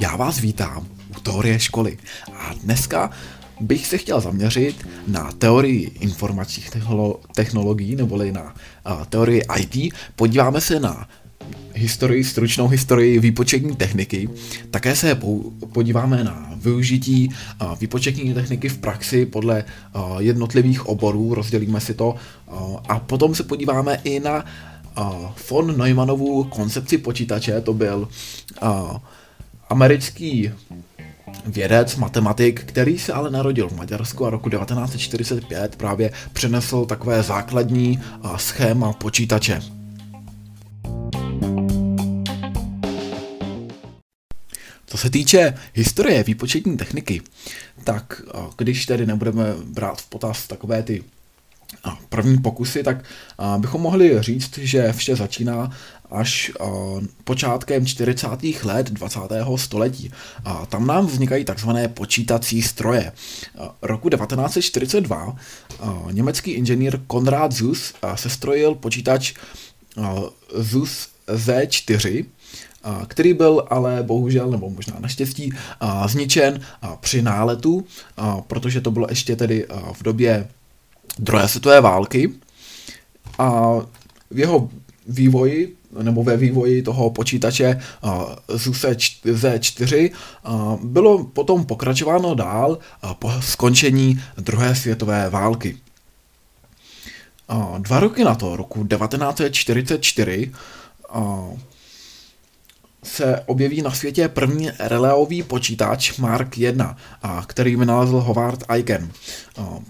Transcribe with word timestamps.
Já 0.00 0.16
vás 0.16 0.40
vítám 0.40 0.86
u 1.16 1.20
teorie 1.20 1.58
školy 1.58 1.98
a 2.34 2.54
dneska 2.62 3.10
bych 3.60 3.86
se 3.86 3.98
chtěl 3.98 4.20
zaměřit 4.20 4.88
na 5.08 5.32
teorii 5.32 5.90
informačních 6.00 6.70
technologií, 7.34 7.96
neboli 7.96 8.32
na 8.32 8.54
teorii 9.08 9.42
IT. 9.58 9.94
Podíváme 10.16 10.60
se 10.60 10.80
na 10.80 11.08
historii, 11.74 12.24
stručnou 12.24 12.68
historii 12.68 13.18
výpočetní 13.18 13.76
techniky. 13.76 14.28
Také 14.70 14.96
se 14.96 15.18
podíváme 15.72 16.24
na 16.24 16.50
využití 16.56 17.28
výpočetní 17.80 18.34
techniky 18.34 18.68
v 18.68 18.78
praxi 18.78 19.26
podle 19.26 19.64
jednotlivých 20.18 20.86
oborů, 20.86 21.34
rozdělíme 21.34 21.80
si 21.80 21.94
to 21.94 22.14
a 22.88 22.98
potom 23.00 23.34
se 23.34 23.42
podíváme 23.42 24.00
i 24.04 24.20
na 24.20 24.44
von 25.50 25.78
Neumannovu 25.78 26.44
koncepci 26.44 26.98
počítače, 26.98 27.60
to 27.60 27.74
byl 27.74 28.08
americký 29.68 30.52
vědec, 31.46 31.96
matematik, 31.96 32.64
který 32.64 32.98
se 32.98 33.12
ale 33.12 33.30
narodil 33.30 33.68
v 33.68 33.76
Maďarsku 33.76 34.26
a 34.26 34.30
roku 34.30 34.50
1945 34.50 35.76
právě 35.76 36.12
přenesl 36.32 36.84
takové 36.84 37.22
základní 37.22 38.00
schéma 38.36 38.92
počítače. 38.92 39.62
Co 44.86 44.98
se 44.98 45.10
týče 45.10 45.54
historie 45.74 46.22
výpočetní 46.22 46.76
techniky, 46.76 47.22
tak 47.84 48.22
když 48.56 48.86
tedy 48.86 49.06
nebudeme 49.06 49.44
brát 49.64 50.00
v 50.00 50.08
potaz 50.08 50.46
takové 50.46 50.82
ty 50.82 51.04
první 52.08 52.38
pokusy, 52.38 52.82
tak 52.82 53.04
bychom 53.58 53.80
mohli 53.80 54.22
říct, 54.22 54.58
že 54.58 54.92
vše 54.92 55.16
začíná 55.16 55.70
až 56.10 56.52
počátkem 57.24 57.86
40. 57.86 58.28
let 58.64 58.90
20. 58.90 59.20
století. 59.56 60.12
A 60.44 60.66
tam 60.66 60.86
nám 60.86 61.06
vznikají 61.06 61.44
takzvané 61.44 61.88
počítací 61.88 62.62
stroje. 62.62 63.12
Roku 63.82 64.08
1942 64.08 65.36
německý 66.10 66.50
inženýr 66.50 67.00
Konrad 67.06 67.52
Zus 67.52 67.94
sestrojil 68.14 68.74
počítač 68.74 69.34
Zus 70.54 71.08
Z4, 71.28 72.24
který 73.06 73.34
byl 73.34 73.66
ale 73.70 74.02
bohužel, 74.02 74.50
nebo 74.50 74.70
možná 74.70 74.96
naštěstí, 75.00 75.52
zničen 76.06 76.60
při 77.00 77.22
náletu, 77.22 77.84
protože 78.46 78.80
to 78.80 78.90
bylo 78.90 79.06
ještě 79.10 79.36
tedy 79.36 79.66
v 79.92 80.02
době 80.02 80.48
druhé 81.18 81.48
světové 81.48 81.80
války 81.80 82.32
a 83.38 83.76
v 84.30 84.38
jeho 84.38 84.70
vývoji 85.08 85.76
nebo 86.02 86.24
ve 86.24 86.36
vývoji 86.36 86.82
toho 86.82 87.10
počítače 87.10 87.80
ZUSE 88.48 88.92
Z4 89.24 90.10
bylo 90.84 91.24
potom 91.24 91.64
pokračováno 91.64 92.34
dál 92.34 92.78
po 93.18 93.32
skončení 93.40 94.22
druhé 94.36 94.74
světové 94.74 95.30
války. 95.30 95.76
Dva 97.78 98.00
roky 98.00 98.24
na 98.24 98.34
to, 98.34 98.56
roku 98.56 98.86
1944, 98.86 100.52
se 103.04 103.40
objeví 103.46 103.82
na 103.82 103.90
světě 103.90 104.28
první 104.28 104.70
reléový 104.78 105.42
počítač 105.42 106.18
Mark 106.18 106.58
1, 106.58 106.96
který 107.46 107.76
vynalezl 107.76 108.20
Howard 108.20 108.64
Aiken. 108.68 109.12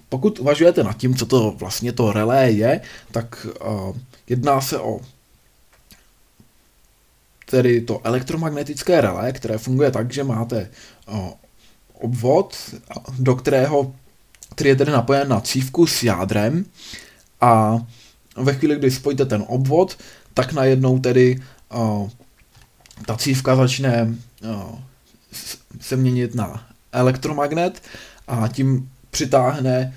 Pokud 0.08 0.38
uvažujete 0.38 0.82
nad 0.82 0.96
tím, 0.96 1.14
co 1.14 1.26
to 1.26 1.50
vlastně 1.50 1.92
to 1.92 2.12
relé 2.12 2.50
je, 2.50 2.80
tak 3.12 3.46
jedná 4.28 4.60
se 4.60 4.78
o 4.78 5.00
tedy 7.50 7.80
to 7.80 8.00
elektromagnetické 8.04 9.00
relé, 9.00 9.32
které 9.32 9.58
funguje 9.58 9.90
tak, 9.90 10.12
že 10.12 10.24
máte 10.24 10.70
obvod, 11.92 12.56
do 13.18 13.34
kterého, 13.34 13.94
který 14.50 14.70
je 14.70 14.76
tedy 14.76 14.92
napojen 14.92 15.28
na 15.28 15.40
cívku 15.40 15.86
s 15.86 16.02
jádrem 16.02 16.64
a 17.40 17.78
ve 18.36 18.54
chvíli, 18.54 18.76
kdy 18.76 18.90
spojíte 18.90 19.26
ten 19.26 19.44
obvod, 19.48 19.98
tak 20.34 20.52
najednou 20.52 20.98
tedy 20.98 21.42
ta 23.06 23.16
cívka 23.16 23.56
začne 23.56 24.14
se 25.80 25.96
měnit 25.96 26.34
na 26.34 26.66
elektromagnet 26.92 27.82
a 28.28 28.48
tím 28.48 28.90
přitáhne 29.10 29.94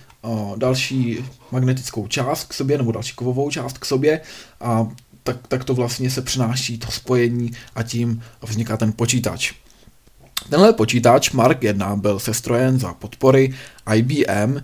další 0.56 1.26
magnetickou 1.52 2.08
část 2.08 2.48
k 2.48 2.54
sobě, 2.54 2.78
nebo 2.78 2.92
další 2.92 3.16
kovovou 3.16 3.52
část 3.52 3.78
k 3.78 3.86
sobě 3.86 4.22
a 4.62 4.88
tak, 5.24 5.48
tak 5.48 5.64
to 5.64 5.74
vlastně 5.74 6.10
se 6.10 6.22
přináší 6.22 6.78
to 6.78 6.92
spojení 6.92 7.52
a 7.76 7.84
tím 7.84 8.24
vzniká 8.42 8.78
ten 8.78 8.94
počítač. 8.94 9.54
Tenhle 10.50 10.74
počítač 10.74 11.32
Mark 11.32 11.64
1 11.64 11.96
byl 11.96 12.20
sestrojen 12.20 12.80
za 12.80 12.94
podpory 12.94 13.54
IBM, 13.96 14.58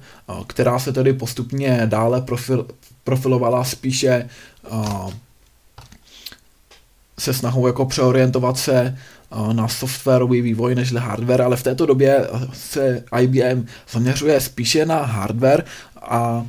která 0.48 0.80
se 0.80 0.94
tedy 0.94 1.14
postupně 1.14 1.82
dále 1.86 2.22
profil, 2.22 2.68
profilovala 3.04 3.64
spíše 3.64 4.30
se 7.20 7.34
snahou 7.34 7.68
jako 7.68 7.86
přeorientovat 7.86 8.58
se 8.58 8.98
na 9.54 9.68
softwarový 9.68 10.42
vývoj 10.42 10.76
než 10.76 10.94
hardware, 10.94 11.42
ale 11.42 11.58
v 11.58 11.64
této 11.64 11.86
době 11.86 12.28
se 12.54 13.04
IBM 13.22 13.66
zaměřuje 13.92 14.42
spíše 14.42 14.86
na 14.86 15.04
hardware 15.04 15.66
a 16.02 16.46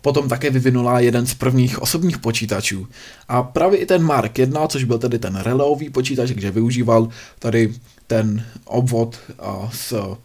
potom 0.00 0.28
také 0.28 0.50
vyvinula 0.50 1.00
jeden 1.00 1.26
z 1.26 1.34
prvních 1.34 1.82
osobních 1.82 2.18
počítačů. 2.18 2.86
A 3.28 3.42
právě 3.42 3.78
i 3.78 3.86
ten 3.86 4.02
Mark 4.02 4.38
1, 4.38 4.68
což 4.68 4.84
byl 4.84 4.98
tedy 4.98 5.18
ten 5.18 5.36
relový 5.36 5.90
počítač, 5.90 6.30
kde 6.30 6.50
využíval 6.50 7.08
tady 7.38 7.74
ten 8.06 8.46
obvod 8.64 9.18
s 9.72 10.16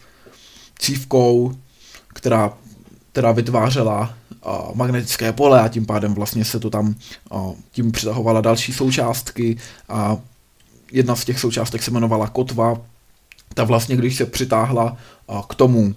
cívkou, 0.79 1.56
která, 2.07 2.53
která 3.11 3.31
vytvářela 3.31 4.13
magnetické 4.73 5.33
pole 5.33 5.61
a 5.61 5.67
tím 5.67 5.85
pádem 5.85 6.13
vlastně 6.13 6.45
se 6.45 6.59
to 6.59 6.69
tam 6.69 6.95
tím 7.72 7.91
přitahovala 7.91 8.41
další 8.41 8.73
součástky 8.73 9.57
a 9.89 10.17
jedna 10.91 11.16
z 11.16 11.25
těch 11.25 11.39
součástek 11.39 11.83
se 11.83 11.91
jmenovala 11.91 12.27
kotva. 12.27 12.81
Ta 13.53 13.63
vlastně, 13.63 13.95
když 13.95 14.16
se 14.16 14.25
přitáhla 14.25 14.97
k 15.49 15.55
tomu 15.55 15.95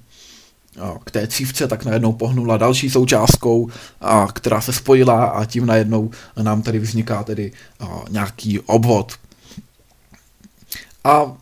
k 1.05 1.11
té 1.11 1.27
cívce, 1.27 1.69
tak 1.69 1.85
najednou 1.85 2.13
pohnula 2.13 2.57
další 2.57 2.91
součástkou, 2.91 3.71
a, 4.01 4.29
která 4.33 4.61
se 4.61 4.73
spojila 4.73 5.25
a 5.25 5.45
tím 5.45 5.67
najednou 5.67 6.11
nám 6.43 6.63
tady 6.63 6.79
vzniká 6.79 7.25
tedy 7.25 7.53
nějaký 8.11 8.61
obvod. 8.61 9.13
A 11.05 11.37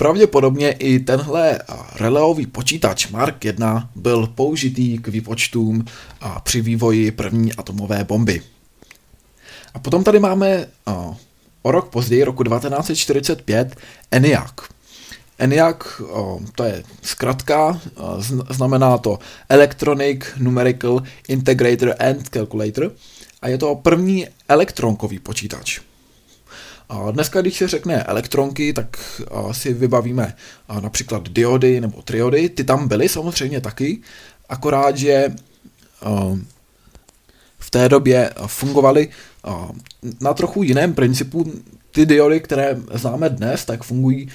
pravděpodobně 0.00 0.72
i 0.72 0.98
tenhle 0.98 1.58
reléový 1.94 2.46
počítač 2.46 3.08
Mark 3.08 3.44
1 3.44 3.90
byl 3.94 4.26
použitý 4.26 4.98
k 4.98 5.08
výpočtům 5.08 5.84
a 6.20 6.40
při 6.40 6.60
vývoji 6.60 7.10
první 7.10 7.52
atomové 7.52 8.04
bomby. 8.04 8.42
A 9.74 9.78
potom 9.78 10.04
tady 10.04 10.18
máme 10.18 10.66
o 11.62 11.70
rok 11.70 11.88
později, 11.88 12.24
roku 12.24 12.44
1945, 12.44 13.76
ENIAC– 14.10 14.54
ENIAC, 15.38 15.76
to 16.54 16.64
je 16.64 16.82
zkratka, 17.02 17.80
znamená 18.50 18.98
to 18.98 19.18
Electronic 19.48 20.24
Numerical 20.38 21.02
Integrator 21.28 21.94
and 21.98 22.28
Calculator 22.28 22.92
a 23.42 23.48
je 23.48 23.58
to 23.58 23.74
první 23.74 24.26
elektronkový 24.48 25.18
počítač. 25.18 25.80
Dneska, 27.10 27.40
když 27.40 27.56
se 27.58 27.68
řekne 27.68 28.02
elektronky, 28.02 28.72
tak 28.72 29.20
si 29.52 29.74
vybavíme 29.74 30.34
například 30.80 31.28
diody 31.28 31.80
nebo 31.80 32.02
triody. 32.02 32.48
Ty 32.48 32.64
tam 32.64 32.88
byly 32.88 33.08
samozřejmě 33.08 33.60
taky, 33.60 34.00
akorát, 34.48 34.96
že 34.96 35.34
v 37.58 37.70
té 37.70 37.88
době 37.88 38.30
fungovaly 38.46 39.08
na 40.20 40.34
trochu 40.34 40.62
jiném 40.62 40.94
principu, 40.94 41.52
ty 41.90 42.06
diody, 42.06 42.40
které 42.40 42.76
známe 42.94 43.28
dnes, 43.28 43.64
tak 43.64 43.82
fungují 43.82 44.28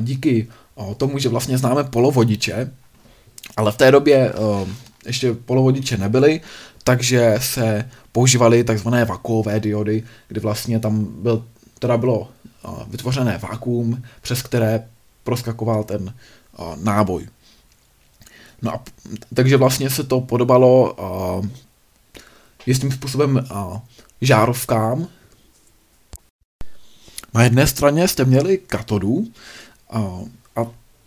díky 0.00 0.48
tomu, 0.96 1.18
že 1.18 1.28
vlastně 1.28 1.58
známe 1.58 1.84
polovodiče, 1.84 2.70
ale 3.56 3.72
v 3.72 3.76
té 3.76 3.90
době 3.90 4.32
ještě 5.06 5.32
polovodiče 5.32 5.96
nebyly, 5.96 6.40
takže 6.84 7.34
se 7.38 7.90
používaly 8.12 8.64
takzvané 8.64 9.04
vakuové 9.04 9.60
diody, 9.60 10.02
kdy 10.28 10.40
vlastně 10.40 10.80
tam 10.80 11.04
byl, 11.04 11.44
teda 11.84 11.96
bylo 11.96 12.28
vytvořené 12.86 13.38
vákuum, 13.38 14.02
přes 14.20 14.42
které 14.42 14.88
proskakoval 15.24 15.84
ten 15.84 16.14
náboj. 16.76 17.28
No 18.62 18.74
a 18.74 18.84
takže 19.34 19.56
vlastně 19.56 19.90
se 19.90 20.04
to 20.04 20.20
podobalo 20.20 20.96
jistým 22.66 22.92
způsobem 22.92 23.48
žárovkám, 24.20 25.08
na 27.34 27.42
jedné 27.42 27.66
straně 27.66 28.08
jste 28.08 28.24
měli 28.24 28.58
katodu 28.58 29.26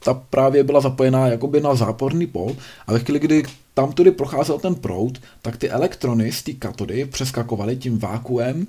ta 0.07 0.13
právě 0.13 0.63
byla 0.63 0.81
zapojená 0.81 1.27
jakoby 1.27 1.61
na 1.61 1.75
záporný 1.75 2.27
pol 2.27 2.55
a 2.87 2.93
ve 2.93 2.99
chvíli, 2.99 3.19
kdy 3.19 3.43
tam 3.73 3.93
tudy 3.93 4.11
procházel 4.11 4.59
ten 4.59 4.75
proud, 4.75 5.21
tak 5.41 5.57
ty 5.57 5.69
elektrony 5.69 6.31
z 6.31 6.43
té 6.43 6.53
katody 6.53 7.05
přeskakovaly 7.05 7.75
tím 7.75 7.99
vákuem, 7.99 8.67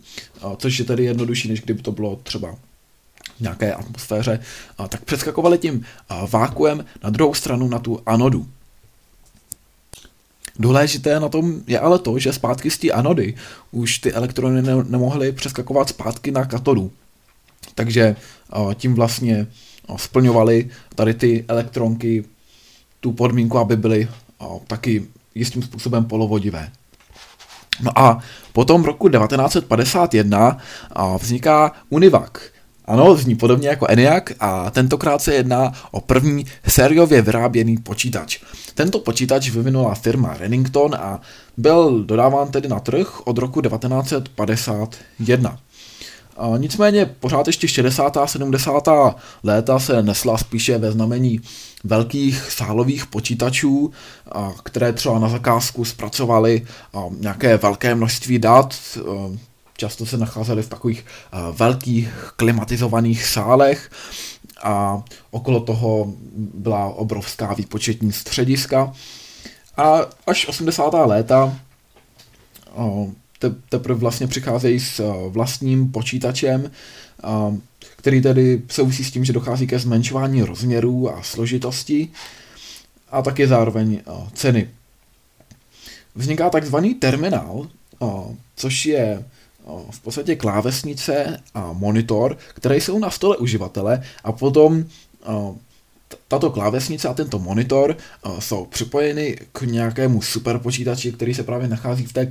což 0.56 0.79
je 0.79 0.85
tedy 0.85 1.05
jednodušší, 1.05 1.49
než 1.49 1.61
kdyby 1.61 1.82
to 1.82 1.93
bylo 1.93 2.17
třeba 2.17 2.55
v 3.37 3.40
nějaké 3.40 3.75
atmosféře, 3.75 4.40
tak 4.88 5.05
přeskakovaly 5.05 5.58
tím 5.58 5.85
vákuem 6.31 6.85
na 7.05 7.11
druhou 7.11 7.35
stranu 7.35 7.69
na 7.69 7.79
tu 7.79 8.02
anodu. 8.06 8.46
Důležité 10.58 11.20
na 11.20 11.29
tom 11.29 11.61
je 11.67 11.81
ale 11.81 11.99
to, 11.99 12.19
že 12.19 12.32
zpátky 12.32 12.70
z 12.70 12.79
té 12.79 12.90
anody 12.90 13.35
už 13.70 13.99
ty 13.99 14.12
elektrony 14.12 14.62
ne- 14.62 14.85
nemohly 14.88 15.32
přeskakovat 15.32 15.88
zpátky 15.88 16.31
na 16.31 16.44
katodu. 16.44 16.90
Takže 17.75 18.17
tím 18.75 18.94
vlastně 18.94 19.46
splňovaly 19.96 20.70
tady 20.94 21.14
ty 21.14 21.44
elektronky 21.49 22.25
tu 23.00 23.12
podmínku, 23.12 23.58
aby 23.58 23.76
byly 23.76 24.08
taky 24.67 25.05
jistým 25.35 25.62
způsobem 25.62 26.05
polovodivé. 26.05 26.70
No 27.81 27.99
a 27.99 28.19
potom 28.52 28.82
v 28.82 28.87
roku 28.87 29.08
1951 29.08 30.58
vzniká 31.20 31.73
Univac. 31.88 32.32
Ano, 32.85 33.17
zní 33.17 33.37
podobně 33.37 33.69
jako 33.69 33.87
ENIAC 33.88 34.25
a 34.40 34.70
tentokrát 34.70 35.23
se 35.23 35.35
jedná 35.35 35.73
o 35.90 36.00
první 36.00 36.46
sériově 36.69 37.23
vyráběný 37.23 37.76
počítač. 37.76 38.40
Tento 38.75 38.99
počítač 38.99 39.50
vyvinula 39.50 39.94
firma 39.94 40.35
Remington 40.38 40.94
a 40.94 41.20
byl 41.56 42.05
dodáván 42.05 42.49
tedy 42.49 42.69
na 42.69 42.81
trh 42.81 43.20
od 43.26 43.38
roku 43.38 43.61
1951. 43.61 45.58
Nicméně 46.56 47.06
pořád 47.06 47.46
ještě 47.46 47.69
60. 47.69 48.17
a 48.17 48.26
70. 48.26 48.88
léta 49.43 49.79
se 49.79 50.02
nesla 50.02 50.38
spíše 50.38 50.79
ve 50.79 50.93
znamení 50.93 51.40
velkých 51.85 52.52
sálových 52.52 53.06
počítačů, 53.06 53.93
které 54.62 54.93
třeba 54.93 55.19
na 55.19 55.29
zakázku 55.29 55.85
zpracovaly 55.85 56.67
nějaké 57.20 57.56
velké 57.56 57.94
množství 57.94 58.38
dat, 58.38 58.75
často 59.76 60.06
se 60.06 60.17
nacházely 60.17 60.62
v 60.62 60.69
takových 60.69 61.05
velkých 61.52 62.32
klimatizovaných 62.37 63.25
sálech 63.25 63.90
a 64.62 65.02
okolo 65.31 65.61
toho 65.61 66.12
byla 66.55 66.87
obrovská 66.87 67.55
výpočetní 67.55 68.12
střediska. 68.12 68.93
A 69.76 70.00
až 70.26 70.49
80. 70.49 70.94
léta 70.94 71.56
te, 73.38 73.50
teprve 73.69 73.99
vlastně 73.99 74.26
přicházejí 74.26 74.81
s 74.81 75.00
uh, 75.00 75.32
vlastním 75.32 75.93
počítačem, 75.93 76.70
uh, 77.25 77.56
který 77.96 78.23
tedy 78.23 78.62
souvisí 78.69 79.05
s 79.05 79.11
tím, 79.11 79.25
že 79.25 79.32
dochází 79.32 79.67
ke 79.67 79.79
zmenšování 79.79 80.43
rozměrů 80.43 81.11
a 81.11 81.23
složitosti 81.23 82.08
a 83.11 83.23
taky 83.23 83.46
zároveň 83.46 84.00
uh, 84.06 84.29
ceny. 84.35 84.69
Vzniká 86.14 86.50
takzvaný 86.50 86.94
terminál, 86.94 87.69
což 88.56 88.87
je 88.87 89.25
v 89.90 90.00
podstatě 90.00 90.37
klávesnice 90.37 91.40
a 91.55 91.73
monitor, 91.73 92.38
které 92.55 92.76
jsou 92.76 92.99
na 92.99 93.11
stole 93.11 93.37
uživatele 93.37 94.02
a 94.25 94.32
potom 94.32 94.85
tato 96.28 96.50
klávesnice 96.50 97.08
a 97.08 97.14
tento 97.14 97.38
monitor 97.38 97.96
uh, 98.26 98.38
jsou 98.40 98.64
připojeny 98.64 99.38
k 99.52 99.62
nějakému 99.62 100.22
superpočítači, 100.22 101.12
který 101.12 101.34
se 101.34 101.43
právě 101.43 101.69
nachází 101.69 102.06
v 102.06 102.12
té 102.12 102.28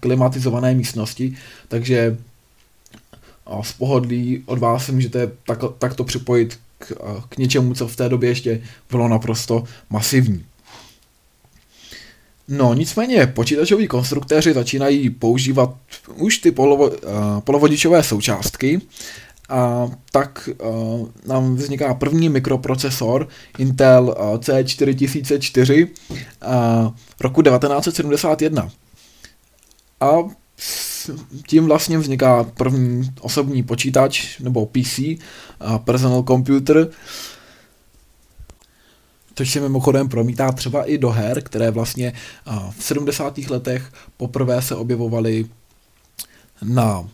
klimatizované 0.00 0.74
místnosti, 0.74 1.36
takže 1.68 2.16
uh, 3.50 3.62
z 3.62 3.72
pohodlí 3.72 4.42
od 4.46 4.58
vás 4.58 4.88
můžete 4.88 5.30
tak, 5.46 5.58
takto 5.78 6.04
připojit 6.04 6.58
k, 6.78 6.90
uh, 6.90 7.20
k 7.28 7.36
něčemu, 7.36 7.74
co 7.74 7.88
v 7.88 7.96
té 7.96 8.08
době 8.08 8.30
ještě 8.30 8.62
bylo 8.90 9.08
naprosto 9.08 9.64
masivní. 9.90 10.44
No, 12.48 12.74
nicméně 12.74 13.26
počítačoví 13.26 13.86
konstruktéři 13.86 14.52
začínají 14.52 15.10
používat 15.10 15.76
už 16.14 16.38
ty 16.38 16.50
polovo, 16.50 16.88
uh, 16.88 16.96
polovodičové 17.44 18.02
součástky 18.02 18.80
a 19.50 19.90
tak 20.12 20.48
uh, 20.58 21.08
nám 21.26 21.54
vzniká 21.54 21.94
první 21.94 22.28
mikroprocesor 22.28 23.28
Intel 23.58 24.04
uh, 24.04 24.36
C4004 24.36 25.88
uh, 25.88 26.94
roku 27.20 27.42
1971. 27.42 28.70
A 30.00 30.10
tím 31.46 31.66
vlastně 31.66 31.98
vzniká 31.98 32.44
první 32.44 33.10
osobní 33.20 33.62
počítač 33.62 34.38
nebo 34.38 34.66
PC, 34.66 34.98
uh, 34.98 35.16
personal 35.78 36.22
computer, 36.22 36.88
což 39.34 39.50
se 39.50 39.60
mimochodem 39.60 40.08
promítá 40.08 40.52
třeba 40.52 40.84
i 40.84 40.98
do 40.98 41.10
her, 41.10 41.42
které 41.42 41.70
vlastně 41.70 42.12
uh, 42.46 42.70
v 42.70 42.84
70. 42.84 43.38
letech 43.38 43.92
poprvé 44.16 44.62
se 44.62 44.74
objevovaly 44.74 45.46
na 46.62 47.08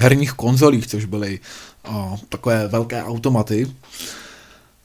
herních 0.00 0.32
konzolích, 0.32 0.86
což 0.86 1.04
byly 1.04 1.40
uh, 1.88 2.16
takové 2.28 2.68
velké 2.68 3.04
automaty. 3.04 3.66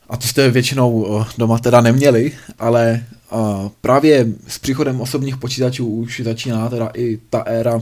A 0.10 0.18
to 0.18 0.28
jste 0.28 0.50
většinou 0.50 0.92
uh, 0.92 1.26
doma 1.38 1.58
teda 1.58 1.82
neměli, 1.82 2.32
ale 2.60 3.06
uh, 3.32 3.70
právě 3.82 4.28
s 4.48 4.60
příchodem 4.60 5.02
osobních 5.02 5.38
počítačů 5.38 5.88
už 5.88 6.22
začíná 6.24 6.70
teda 6.70 6.90
i 6.94 7.20
ta 7.30 7.40
éra 7.40 7.82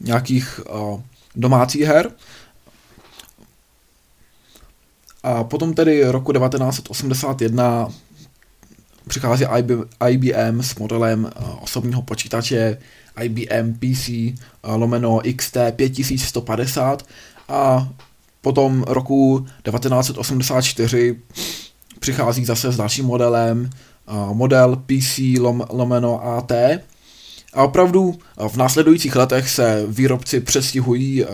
nějakých 0.00 0.60
uh, 0.70 1.00
domácích 1.36 1.82
her. 1.82 2.10
A 5.22 5.44
potom 5.44 5.74
tedy 5.74 6.04
roku 6.04 6.32
1981 6.32 7.88
přichází 9.08 9.44
IBM 10.08 10.62
s 10.62 10.74
modelem 10.74 11.30
osobního 11.60 12.02
počítače 12.02 12.78
IBM 13.22 13.74
PC 13.74 14.10
lomeno 14.64 15.20
XT 15.36 15.56
5150 15.76 17.06
a 17.48 17.88
potom 18.40 18.84
roku 18.88 19.46
1984 19.70 21.16
přichází 22.00 22.44
zase 22.44 22.72
s 22.72 22.76
dalším 22.76 23.04
modelem, 23.04 23.70
model 24.32 24.82
PC 24.86 25.18
lomeno 25.70 26.26
AT. 26.26 26.52
A 27.54 27.64
opravdu 27.64 28.18
v 28.48 28.56
následujících 28.56 29.16
letech 29.16 29.48
se 29.50 29.84
výrobci 29.88 30.40
přestihují 30.40 31.24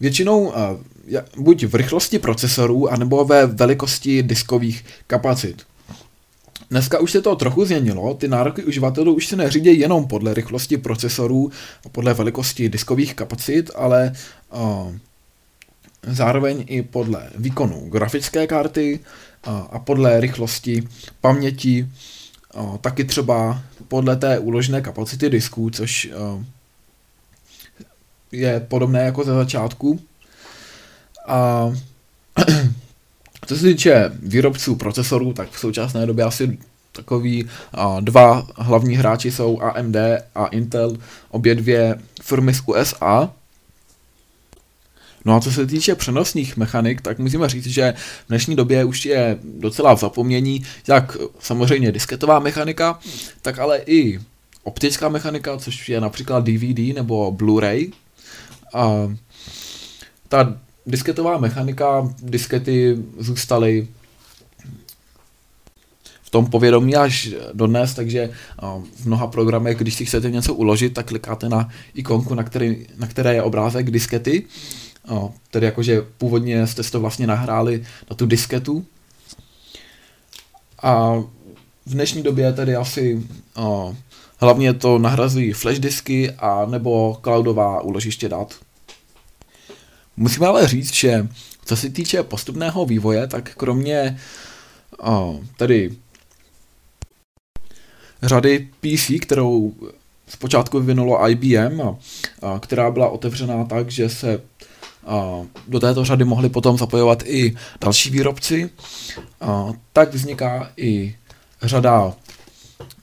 většinou 0.00 0.52
buď 1.38 1.64
v 1.64 1.74
rychlosti 1.74 2.18
procesorů, 2.18 2.92
anebo 2.92 3.24
ve 3.24 3.46
velikosti 3.46 4.22
diskových 4.22 4.84
kapacit. 5.06 5.62
Dneska 6.70 6.98
už 6.98 7.12
se 7.12 7.22
to 7.22 7.36
trochu 7.36 7.64
změnilo, 7.64 8.14
ty 8.14 8.28
nároky 8.28 8.64
uživatelů 8.64 9.14
už 9.14 9.26
se 9.26 9.36
neřídí 9.36 9.80
jenom 9.80 10.06
podle 10.06 10.34
rychlosti 10.34 10.76
procesorů 10.76 11.50
a 11.86 11.88
podle 11.88 12.14
velikosti 12.14 12.68
diskových 12.68 13.14
kapacit, 13.14 13.70
ale 13.74 14.12
uh, 14.52 14.94
zároveň 16.02 16.64
i 16.68 16.82
podle 16.82 17.30
výkonu 17.34 17.88
grafické 17.88 18.46
karty 18.46 19.00
uh, 19.46 19.54
a 19.70 19.78
podle 19.78 20.20
rychlosti 20.20 20.88
paměti, 21.20 21.88
uh, 22.54 22.76
taky 22.76 23.04
třeba 23.04 23.62
podle 23.88 24.16
té 24.16 24.38
úložné 24.38 24.80
kapacity 24.80 25.30
disků, 25.30 25.70
což 25.70 26.10
uh, 26.36 26.44
je 28.32 28.60
podobné 28.60 29.04
jako 29.04 29.24
ze 29.24 29.34
začátku. 29.34 30.00
A 31.26 31.72
Co 33.46 33.56
se 33.56 33.66
týče 33.66 34.12
výrobců 34.22 34.74
procesorů, 34.76 35.32
tak 35.32 35.50
v 35.50 35.58
současné 35.58 36.06
době 36.06 36.24
asi 36.24 36.58
takový 36.92 37.48
a, 37.72 38.00
dva 38.00 38.46
hlavní 38.56 38.96
hráči 38.96 39.30
jsou 39.30 39.60
AMD 39.60 39.96
a 40.34 40.46
Intel, 40.46 40.96
obě 41.30 41.54
dvě 41.54 41.98
firmy 42.22 42.54
z 42.54 42.62
USA. 42.66 43.32
No 45.24 45.36
a 45.36 45.40
co 45.40 45.52
se 45.52 45.66
týče 45.66 45.94
přenosných 45.94 46.56
mechanik, 46.56 47.00
tak 47.00 47.18
musíme 47.18 47.48
říct, 47.48 47.66
že 47.66 47.94
v 48.24 48.28
dnešní 48.28 48.56
době 48.56 48.84
už 48.84 49.06
je 49.06 49.38
docela 49.42 49.94
v 49.96 50.00
zapomnění 50.00 50.64
jak 50.88 51.16
samozřejmě 51.38 51.92
disketová 51.92 52.38
mechanika, 52.38 52.98
tak 53.42 53.58
ale 53.58 53.78
i 53.86 54.20
optická 54.62 55.08
mechanika, 55.08 55.56
což 55.56 55.88
je 55.88 56.00
například 56.00 56.44
DVD 56.44 56.94
nebo 56.94 57.32
Blu-ray. 57.32 57.92
A 58.74 59.12
ta 60.28 60.56
disketová 60.86 61.38
mechanika, 61.38 62.14
diskety 62.22 62.96
zůstaly 63.18 63.88
v 66.22 66.30
tom 66.30 66.46
povědomí 66.46 66.96
až 66.96 67.30
dodnes, 67.52 67.94
takže 67.94 68.30
v 68.96 69.06
mnoha 69.06 69.26
programech, 69.26 69.78
když 69.78 69.94
si 69.94 70.04
chcete 70.04 70.30
něco 70.30 70.54
uložit, 70.54 70.94
tak 70.94 71.06
klikáte 71.06 71.48
na 71.48 71.68
ikonku, 71.94 72.34
na, 72.34 72.42
který, 72.42 72.86
na 72.96 73.06
které 73.06 73.34
je 73.34 73.42
obrázek 73.42 73.90
diskety, 73.90 74.44
tedy 75.50 75.66
jakože 75.66 76.02
původně 76.18 76.66
jste 76.66 76.82
to 76.82 77.00
vlastně 77.00 77.26
nahráli 77.26 77.84
na 78.10 78.16
tu 78.16 78.26
disketu. 78.26 78.86
A 80.82 81.22
v 81.86 81.92
dnešní 81.92 82.22
době 82.22 82.52
tedy 82.52 82.76
asi 82.76 83.22
hlavně 84.38 84.74
to 84.74 84.98
nahrazují 84.98 85.52
flash 85.52 85.78
disky 85.78 86.30
a 86.30 86.66
nebo 86.66 87.18
cloudová 87.22 87.80
úložiště 87.80 88.28
dat. 88.28 88.54
Musím 90.16 90.44
ale 90.44 90.68
říct, 90.68 90.94
že 90.94 91.28
Co 91.64 91.76
se 91.76 91.90
týče 91.90 92.22
postupného 92.22 92.86
vývoje, 92.86 93.26
tak 93.26 93.54
kromě 93.54 94.18
uh, 95.06 95.36
tedy 95.56 95.96
řady 98.22 98.68
PC, 98.80 99.10
kterou 99.20 99.72
zpočátku 100.28 100.80
vyvinulo 100.80 101.28
IBM, 101.28 101.80
a, 101.80 101.96
a, 102.42 102.58
která 102.58 102.90
byla 102.90 103.08
otevřená 103.08 103.64
tak, 103.64 103.90
že 103.90 104.08
se 104.08 104.40
a, 105.06 105.42
do 105.68 105.80
této 105.80 106.04
řady 106.04 106.24
mohli 106.24 106.48
potom 106.48 106.78
zapojovat 106.78 107.22
i 107.26 107.56
další 107.80 108.10
výrobci, 108.10 108.70
a, 109.40 109.72
tak 109.92 110.14
vzniká 110.14 110.70
i 110.76 111.16
řada 111.62 112.14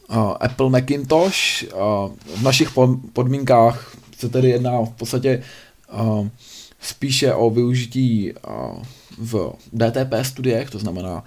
a, 0.10 0.22
Apple 0.32 0.70
Macintosh. 0.70 1.64
A, 1.64 2.10
v 2.36 2.42
našich 2.42 2.70
podmínkách 3.14 3.96
se 4.18 4.30
tedy 4.30 4.50
jedná 4.50 4.82
v 4.82 4.90
podstatě 4.90 5.44
a, 5.90 6.30
spíše 6.84 7.34
o 7.34 7.50
využití 7.50 8.34
v 9.18 9.54
DTP 9.74 10.14
studiech, 10.22 10.70
to 10.70 10.80
znamená 10.80 11.24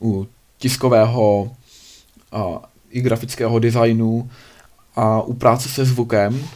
u 0.00 0.26
tiskového 0.58 1.50
i 2.90 3.00
grafického 3.00 3.58
designu 3.58 4.30
a 4.96 5.22
u 5.22 5.34
práce 5.34 5.68
se 5.68 5.84
zvukem. 5.84 6.48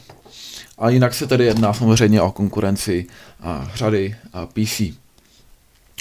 A 0.79 0.89
jinak 0.91 1.15
se 1.15 1.27
tedy 1.27 1.45
jedná 1.45 1.73
samozřejmě 1.73 2.23
o 2.23 2.31
konkurenci 2.31 3.07
řady 3.75 4.17
PC. 4.53 4.81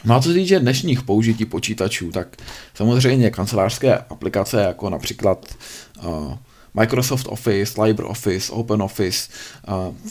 No 0.05 0.15
a 0.15 0.21
co 0.21 0.29
se 0.29 0.35
týče 0.35 0.59
dnešních 0.59 1.03
použití 1.03 1.45
počítačů, 1.45 2.11
tak 2.11 2.37
samozřejmě 2.73 3.31
kancelářské 3.31 3.97
aplikace, 3.97 4.61
jako 4.61 4.89
například 4.89 5.45
uh, 6.03 6.33
Microsoft 6.73 7.27
Office, 7.29 7.81
LibreOffice, 7.81 8.51
OpenOffice, 8.51 9.29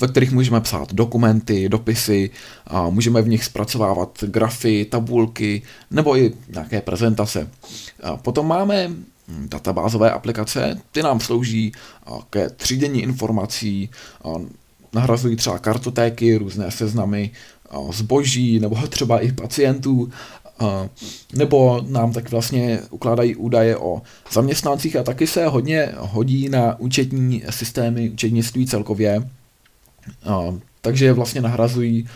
ve 0.00 0.08
kterých 0.08 0.32
můžeme 0.32 0.60
psát 0.60 0.92
dokumenty, 0.92 1.68
dopisy, 1.68 2.30
můžeme 2.90 3.22
v 3.22 3.28
nich 3.28 3.44
zpracovávat 3.44 4.24
grafy, 4.26 4.84
tabulky 4.84 5.62
nebo 5.90 6.16
i 6.16 6.32
nějaké 6.48 6.80
prezentace. 6.80 7.48
Potom 8.22 8.46
máme 8.46 8.90
databázové 9.28 10.10
aplikace, 10.10 10.80
ty 10.92 11.02
nám 11.02 11.20
slouží 11.20 11.72
ke 12.30 12.50
třídění 12.50 13.02
informací, 13.02 13.90
nahrazují 14.92 15.36
třeba 15.36 15.58
kartotéky, 15.58 16.36
různé 16.36 16.70
seznamy 16.70 17.30
zboží 17.90 18.60
nebo 18.60 18.76
třeba 18.88 19.20
i 19.20 19.32
pacientů 19.32 20.10
nebo 21.32 21.84
nám 21.88 22.12
tak 22.12 22.30
vlastně 22.30 22.80
ukládají 22.90 23.36
údaje 23.36 23.76
o 23.76 24.02
zaměstnancích 24.32 24.96
a 24.96 25.02
taky 25.02 25.26
se 25.26 25.46
hodně 25.46 25.92
hodí 25.98 26.48
na 26.48 26.78
účetní 26.78 27.42
systémy, 27.50 28.10
účetnictví 28.10 28.66
celkově, 28.66 29.28
takže 30.80 31.12
vlastně 31.12 31.40
nahrazují 31.40 32.08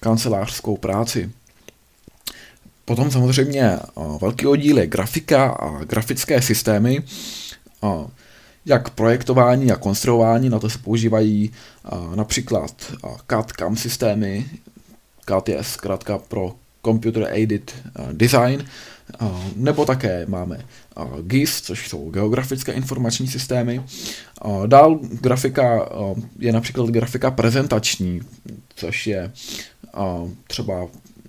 kancelářskou 0.00 0.76
práci. 0.76 1.30
Potom 2.84 3.10
samozřejmě 3.10 3.78
velký 4.20 4.46
oddíl 4.46 4.78
je 4.78 4.86
grafika 4.86 5.48
a 5.48 5.84
grafické 5.84 6.42
systémy, 6.42 7.02
jak 8.66 8.90
projektování 8.90 9.72
a 9.72 9.76
konstruování, 9.76 10.48
na 10.48 10.58
to 10.58 10.70
se 10.70 10.78
používají 10.78 11.52
například 12.14 12.92
CAD-CAM 13.28 13.74
systémy, 13.74 14.46
Je 15.46 15.64
zkrátka 15.64 16.18
pro 16.18 16.54
Computer 16.84 17.24
Aided 17.24 17.74
eh, 17.74 18.08
Design, 18.12 18.64
eh, 18.64 19.26
nebo 19.56 19.84
také 19.84 20.26
máme 20.28 20.58
eh, 20.58 21.02
GIS, 21.22 21.60
což 21.62 21.88
jsou 21.88 22.10
geografické 22.10 22.72
informační 22.72 23.28
systémy. 23.28 23.82
Dál 24.66 24.98
grafika 25.20 25.88
je 26.38 26.52
například 26.52 26.88
grafika 26.90 27.30
prezentační, 27.30 28.20
což 28.76 29.06
je 29.06 29.32
třeba 30.46 30.86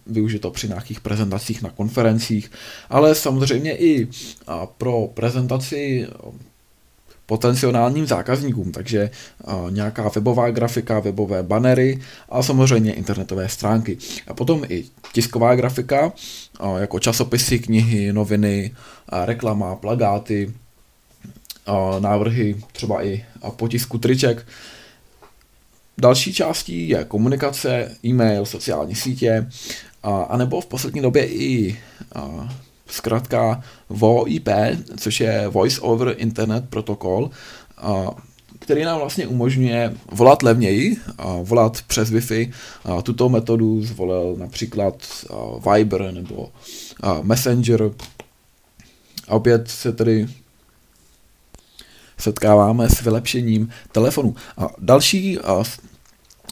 využito 0.07 0.51
při 0.51 0.67
nějakých 0.67 0.99
prezentacích 0.99 1.61
na 1.61 1.69
konferencích, 1.69 2.51
ale 2.89 3.15
samozřejmě 3.15 3.77
i 3.77 4.07
pro 4.77 5.07
prezentaci 5.13 6.07
potenciálním 7.25 8.07
zákazníkům, 8.07 8.71
takže 8.71 9.09
uh, 9.43 9.71
nějaká 9.71 10.09
webová 10.15 10.49
grafika, 10.51 10.99
webové 10.99 11.43
banery 11.43 11.99
a 12.29 12.43
samozřejmě 12.43 12.93
internetové 12.93 13.49
stránky. 13.49 13.97
A 14.27 14.33
potom 14.33 14.63
i 14.69 14.85
tisková 15.13 15.55
grafika, 15.55 16.05
uh, 16.59 16.77
jako 16.77 16.99
časopisy, 16.99 17.59
knihy, 17.59 18.13
noviny, 18.13 18.71
uh, 19.13 19.25
reklama, 19.25 19.75
plagáty, 19.75 20.53
návrhy, 21.99 22.55
třeba 22.71 23.05
i 23.05 23.25
potisku 23.55 23.97
triček. 23.97 24.47
Další 25.97 26.33
částí 26.33 26.89
je 26.89 27.03
komunikace, 27.03 27.97
e-mail, 28.05 28.45
sociální 28.45 28.95
sítě, 28.95 29.49
a, 30.03 30.21
anebo 30.21 30.61
v 30.61 30.65
poslední 30.65 31.01
době 31.01 31.27
i 31.27 31.79
zkrátka 32.95 33.63
VoIP, 33.89 34.49
což 34.97 35.19
je 35.19 35.47
Voice 35.47 35.81
over 35.81 36.15
Internet 36.17 36.69
Protocol, 36.69 37.29
který 38.59 38.83
nám 38.83 38.99
vlastně 38.99 39.27
umožňuje 39.27 39.93
volat 40.11 40.43
levněji, 40.43 40.97
volat 41.43 41.81
přes 41.87 42.11
Wi-Fi. 42.11 42.51
Tuto 43.03 43.29
metodu 43.29 43.83
zvolil 43.83 44.35
například 44.37 44.95
Viber 45.71 46.11
nebo 46.11 46.49
Messenger. 47.21 47.91
A 49.27 49.35
opět 49.35 49.67
se 49.67 49.91
tedy 49.91 50.27
setkáváme 52.17 52.89
s 52.89 53.01
vylepšením 53.01 53.69
telefonu. 53.91 54.35
A 54.57 54.67
další 54.77 55.37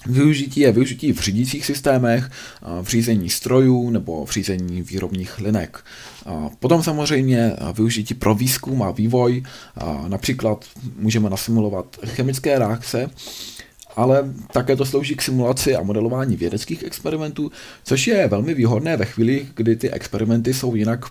Využití 0.05 0.59
je 0.59 0.71
využití 0.71 1.13
v 1.13 1.19
řídících 1.19 1.65
systémech, 1.65 2.29
v 2.81 2.87
řízení 2.87 3.29
strojů 3.29 3.89
nebo 3.89 4.25
v 4.25 4.31
řízení 4.31 4.81
výrobních 4.81 5.39
linek. 5.39 5.85
Potom 6.59 6.83
samozřejmě 6.83 7.53
využití 7.73 8.13
pro 8.13 8.35
výzkum 8.35 8.83
a 8.83 8.91
vývoj, 8.91 9.43
například 10.07 10.65
můžeme 10.99 11.29
nasimulovat 11.29 11.97
chemické 12.05 12.59
reakce, 12.59 13.09
ale 13.95 14.33
také 14.51 14.75
to 14.75 14.85
slouží 14.85 15.15
k 15.15 15.21
simulaci 15.21 15.75
a 15.75 15.83
modelování 15.83 16.35
vědeckých 16.35 16.83
experimentů, 16.83 17.51
což 17.83 18.07
je 18.07 18.27
velmi 18.27 18.53
výhodné 18.53 18.97
ve 18.97 19.05
chvíli, 19.05 19.47
kdy 19.55 19.75
ty 19.75 19.91
experimenty 19.91 20.53
jsou 20.53 20.75
jinak 20.75 21.05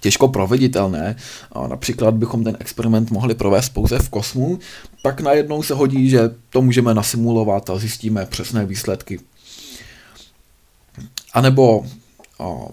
těžko 0.00 0.28
proveditelné. 0.28 1.16
A 1.52 1.66
například 1.68 2.14
bychom 2.14 2.44
ten 2.44 2.56
experiment 2.60 3.10
mohli 3.10 3.34
provést 3.34 3.68
pouze 3.68 3.98
v 3.98 4.08
kosmu, 4.08 4.58
tak 5.02 5.20
najednou 5.20 5.62
se 5.62 5.74
hodí, 5.74 6.10
že 6.10 6.20
to 6.50 6.62
můžeme 6.62 6.94
nasimulovat 6.94 7.70
a 7.70 7.78
zjistíme 7.78 8.26
přesné 8.26 8.66
výsledky. 8.66 9.20
A 11.32 11.40
nebo 11.40 11.84
o, 12.38 12.68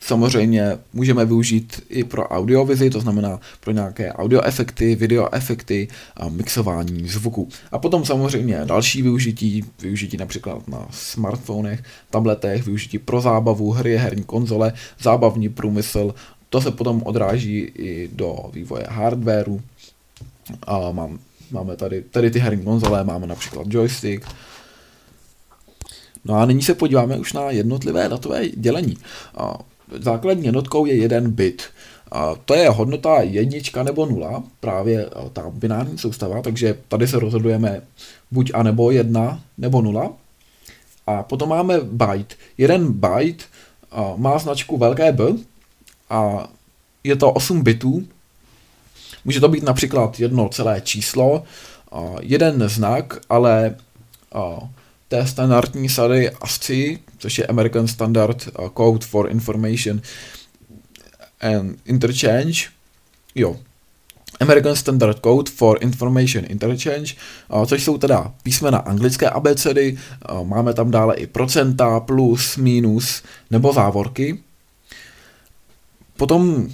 samozřejmě 0.00 0.78
můžeme 0.92 1.24
využít 1.24 1.82
i 1.88 2.04
pro 2.04 2.28
audiovizi, 2.28 2.90
to 2.90 3.00
znamená 3.00 3.40
pro 3.60 3.72
nějaké 3.72 4.12
audioefekty, 4.12 4.94
videoefekty 4.94 5.88
a 6.16 6.28
mixování 6.28 7.08
zvuku. 7.08 7.48
A 7.72 7.78
potom 7.78 8.04
samozřejmě 8.04 8.60
další 8.64 9.02
využití, 9.02 9.64
využití 9.82 10.16
například 10.16 10.68
na 10.68 10.86
smartfonech, 10.90 11.82
tabletech, 12.10 12.64
využití 12.64 12.98
pro 12.98 13.20
zábavu, 13.20 13.70
hry, 13.70 13.96
herní 13.96 14.22
konzole, 14.24 14.72
zábavní 15.00 15.48
průmysl, 15.48 16.14
to 16.54 16.60
se 16.60 16.70
potom 16.70 17.02
odráží 17.04 17.58
i 17.58 18.10
do 18.12 18.36
vývoje 18.52 18.86
hardwareu. 18.88 19.62
A 20.66 20.90
mám, 20.92 21.18
máme 21.50 21.76
tady, 21.76 22.02
tady 22.02 22.30
ty 22.30 22.38
herní 22.38 22.64
konzole, 22.64 23.04
máme 23.04 23.26
například 23.26 23.66
joystick. 23.70 24.26
No 26.24 26.34
a 26.34 26.46
nyní 26.46 26.62
se 26.62 26.74
podíváme 26.74 27.18
už 27.18 27.32
na 27.32 27.50
jednotlivé 27.50 28.08
datové 28.08 28.48
dělení. 28.48 28.96
A 29.36 29.58
základní 30.00 30.44
jednotkou 30.44 30.86
je 30.86 30.94
jeden 30.94 31.30
bit. 31.30 31.62
A 32.12 32.34
to 32.44 32.54
je 32.54 32.70
hodnota 32.70 33.22
jednička 33.22 33.82
nebo 33.82 34.06
nula, 34.06 34.42
právě 34.60 35.10
ta 35.32 35.50
binární 35.50 35.98
soustava, 35.98 36.42
takže 36.42 36.78
tady 36.88 37.06
se 37.06 37.18
rozhodujeme 37.18 37.82
buď 38.30 38.50
a 38.54 38.62
nebo 38.62 38.90
jedna 38.90 39.40
nebo 39.58 39.82
nula. 39.82 40.12
A 41.06 41.22
potom 41.22 41.48
máme 41.48 41.80
byte. 41.80 42.34
Jeden 42.58 42.92
byte 42.92 43.44
má 44.16 44.38
značku 44.38 44.78
velké 44.78 45.12
B, 45.12 45.24
a 46.10 46.48
je 47.04 47.16
to 47.16 47.32
8 47.32 47.62
bitů. 47.62 48.06
Může 49.24 49.40
to 49.40 49.48
být 49.48 49.64
například 49.64 50.20
jedno 50.20 50.48
celé 50.48 50.80
číslo, 50.80 51.42
jeden 52.20 52.68
znak, 52.68 53.18
ale 53.28 53.76
té 55.08 55.26
standardní 55.26 55.88
sady 55.88 56.30
ASCII, 56.30 56.98
což 57.18 57.38
je 57.38 57.46
American 57.46 57.88
Standard 57.88 58.48
Code 58.76 59.06
for 59.06 59.30
Information 59.30 60.00
and 61.40 61.78
Interchange, 61.84 62.60
jo, 63.34 63.56
American 64.40 64.76
Standard 64.76 65.18
Code 65.20 65.50
for 65.50 65.78
Information 65.80 66.44
Interchange, 66.48 67.14
což 67.66 67.84
jsou 67.84 67.98
teda 67.98 68.32
písmena 68.42 68.78
anglické 68.78 69.30
abecedy, 69.30 69.98
máme 70.42 70.74
tam 70.74 70.90
dále 70.90 71.14
i 71.16 71.26
procenta, 71.26 72.00
plus, 72.00 72.56
minus 72.56 73.22
nebo 73.50 73.72
závorky. 73.72 74.38
Potom 76.16 76.68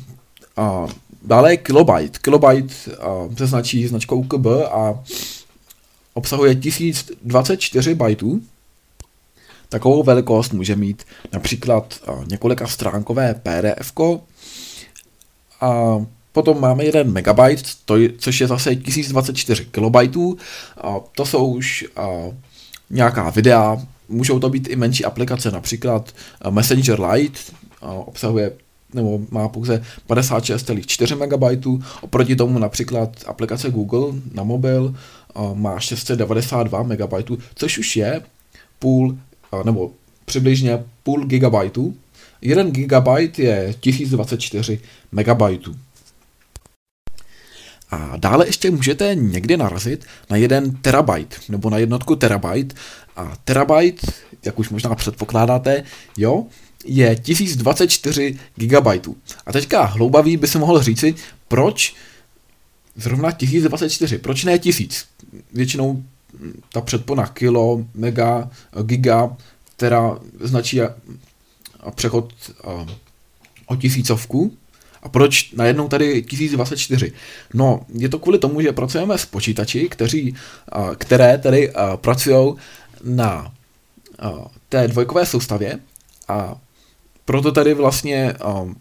a, 0.57 0.87
dále 1.23 1.53
je 1.53 1.57
kilobyte. 1.57 2.19
Kilobyte 2.19 2.75
a, 2.97 3.29
se 3.39 3.47
značí 3.47 3.87
značkou 3.87 4.23
KB 4.23 4.47
a 4.71 5.03
obsahuje 6.15 6.55
1024 6.55 7.95
bajtů. 7.95 8.41
Takovou 9.69 10.03
velikost 10.03 10.53
může 10.53 10.77
mít 10.77 11.05
například 11.33 12.01
několika 12.27 12.67
stránkové 12.67 13.35
PDF, 13.35 13.93
a 15.61 16.01
potom 16.33 16.61
máme 16.61 16.85
1 16.85 17.03
megabyte, 17.03 17.63
to, 17.85 17.95
což 18.19 18.41
je 18.41 18.47
zase 18.47 18.77
1024 18.77 19.65
kilobajtů. 19.65 20.37
A 20.77 20.97
to 21.17 21.27
jsou 21.27 21.47
už 21.47 21.85
a, 21.97 22.09
nějaká 22.91 23.31
videa, 23.31 23.77
můžou 24.09 24.39
to 24.39 24.49
být 24.49 24.69
i 24.69 24.77
menší 24.77 25.05
aplikace, 25.05 25.51
například 25.51 26.13
Messenger 26.51 27.01
Lite 27.01 27.41
a, 27.83 27.93
obsahuje 27.93 28.53
nebo 28.95 29.21
má 29.31 29.49
pouze 29.49 29.83
56,4 30.09 31.17
MB, 31.17 31.81
oproti 32.01 32.37
tomu 32.37 32.59
například 32.59 33.17
aplikace 33.27 33.71
Google 33.71 34.13
na 34.35 34.43
mobil 34.43 34.95
má 35.55 35.81
692 35.81 36.83
MB, 36.83 37.31
což 37.55 37.79
už 37.79 37.97
je 37.97 38.23
půl, 38.79 39.19
nebo 39.65 39.91
přibližně 40.25 40.85
půl 41.03 41.25
gigabajtu. 41.25 41.95
1 42.43 42.63
GB 42.63 43.39
je 43.39 43.75
1024 43.81 44.81
MB. 45.13 45.43
A 47.91 48.17
dále 48.17 48.47
ještě 48.47 48.71
můžete 48.71 49.15
někdy 49.15 49.57
narazit 49.57 50.05
na 50.31 50.37
jeden 50.37 50.77
terabyte, 50.77 51.37
nebo 51.49 51.71
na 51.71 51.79
jednotku 51.79 52.17
terabyte. 52.17 52.75
A 53.17 53.37
terabyte, 53.45 54.07
jak 54.45 54.59
už 54.59 54.69
možná 54.69 54.95
předpokládáte, 54.95 55.83
jo, 56.17 56.47
je 56.85 57.17
1024 57.17 58.39
GB. 58.57 58.87
A 59.47 59.53
teďka 59.53 59.85
hloubavý 59.85 60.37
by 60.37 60.49
se 60.49 60.59
mohl 60.59 60.83
říci, 60.83 61.15
proč 61.49 61.95
zrovna 62.97 63.33
1024, 63.33 64.19
proč 64.19 64.45
ne 64.45 64.59
1000? 64.59 65.05
Většinou 65.53 66.05
ta 66.73 66.81
předpona 66.81 67.27
kilo, 67.27 67.85
mega, 67.95 68.51
giga, 68.83 69.37
která 69.77 70.19
značí 70.41 70.81
přechod 71.95 72.33
o 73.67 73.77
tisícovku. 73.77 74.57
A 75.03 75.09
proč 75.09 75.53
najednou 75.53 75.89
tady 75.89 76.23
1024? 76.23 77.13
No, 77.55 77.87
je 77.95 78.09
to 78.09 78.19
kvůli 78.19 78.39
tomu, 78.39 78.61
že 78.61 78.73
pracujeme 78.73 79.19
s 79.19 79.27
počítači, 79.27 79.89
kteří, 79.89 80.35
které 80.99 81.39
tedy 81.39 81.73
pracují 81.97 82.55
na 83.05 83.53
té 84.69 84.89
dvojkové 84.89 85.27
soustavě 85.27 85.79
a 86.29 86.57
proto 87.31 87.53
tady 87.53 87.75
vlastně 87.75 88.35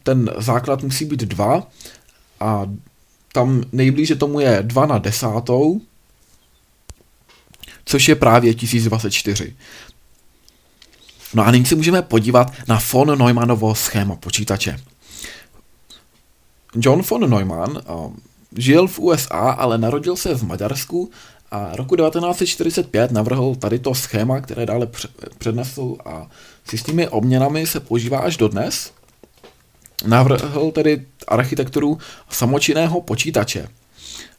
ten 0.03 0.31
základ 0.37 0.83
musí 0.83 1.05
být 1.05 1.19
2 1.19 1.67
a 2.39 2.65
tam 3.33 3.63
nejblíže 3.71 4.15
tomu 4.15 4.39
je 4.39 4.59
2 4.61 4.85
na 4.85 4.97
desátou, 4.97 5.81
což 7.85 8.07
je 8.07 8.15
právě 8.15 8.53
1024. 8.53 9.55
No 11.33 11.45
a 11.45 11.51
nyní 11.51 11.65
se 11.65 11.75
můžeme 11.75 12.01
podívat 12.01 12.53
na 12.67 12.81
von 12.93 13.19
Neumannovo 13.19 13.75
schéma 13.75 14.15
počítače. 14.15 14.79
John 16.75 17.01
von 17.01 17.29
Neumann 17.29 17.71
uh, 17.89 18.13
žil 18.57 18.87
v 18.87 18.99
USA, 18.99 19.51
ale 19.51 19.77
narodil 19.77 20.15
se 20.15 20.35
v 20.35 20.43
Maďarsku 20.43 21.11
a 21.51 21.75
roku 21.75 21.95
1945 21.95 23.11
navrhl 23.11 23.55
tady 23.55 23.79
to 23.79 23.95
schéma, 23.95 24.41
které 24.41 24.65
dále 24.65 24.87
přednesl 25.37 25.95
a 26.05 26.29
s 26.69 26.73
jistými 26.73 27.07
obměnami 27.07 27.67
se 27.67 27.79
používá 27.79 28.19
až 28.19 28.38
dodnes. 28.38 28.91
Navrhl 30.05 30.71
tedy 30.71 31.05
architekturu 31.27 31.97
samočinného 32.29 33.01
počítače. 33.01 33.67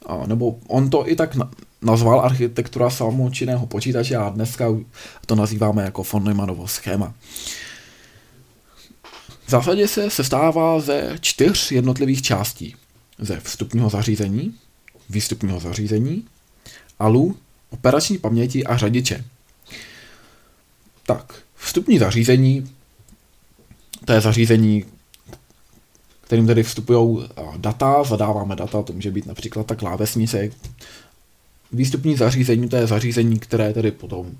A, 0.06 0.26
nebo 0.26 0.58
on 0.66 0.90
to 0.90 1.10
i 1.10 1.16
tak 1.16 1.36
nazval 1.82 2.20
architektura 2.20 2.90
samočinného 2.90 3.66
počítače 3.66 4.16
a 4.16 4.28
dneska 4.28 4.66
to 5.26 5.34
nazýváme 5.34 5.82
jako 5.82 6.02
von 6.12 6.24
Neumannovo 6.24 6.68
schéma. 6.68 7.14
V 9.46 9.50
zásadě 9.50 9.88
se 9.88 10.10
sestává 10.10 10.80
ze 10.80 11.18
čtyř 11.20 11.72
jednotlivých 11.72 12.22
částí. 12.22 12.76
Ze 13.18 13.40
vstupního 13.40 13.90
zařízení, 13.90 14.54
výstupního 15.08 15.60
zařízení, 15.60 16.26
ALU, 16.98 17.36
operační 17.70 18.18
paměti 18.18 18.64
a 18.64 18.76
řadiče. 18.76 19.24
Tak, 21.06 21.34
vstupní 21.60 21.98
zařízení, 21.98 22.70
to 24.04 24.12
je 24.12 24.20
zařízení, 24.20 24.84
kterým 26.20 26.46
tedy 26.46 26.62
vstupují 26.62 27.28
data, 27.56 28.04
zadáváme 28.04 28.56
data, 28.56 28.82
to 28.82 28.92
může 28.92 29.10
být 29.10 29.26
například 29.26 29.66
ta 29.66 29.74
klávesnice. 29.74 30.50
Výstupní 31.72 32.16
zařízení, 32.16 32.68
to 32.68 32.76
je 32.76 32.86
zařízení, 32.86 33.38
které 33.38 33.72
tedy 33.72 33.90
potom 33.90 34.30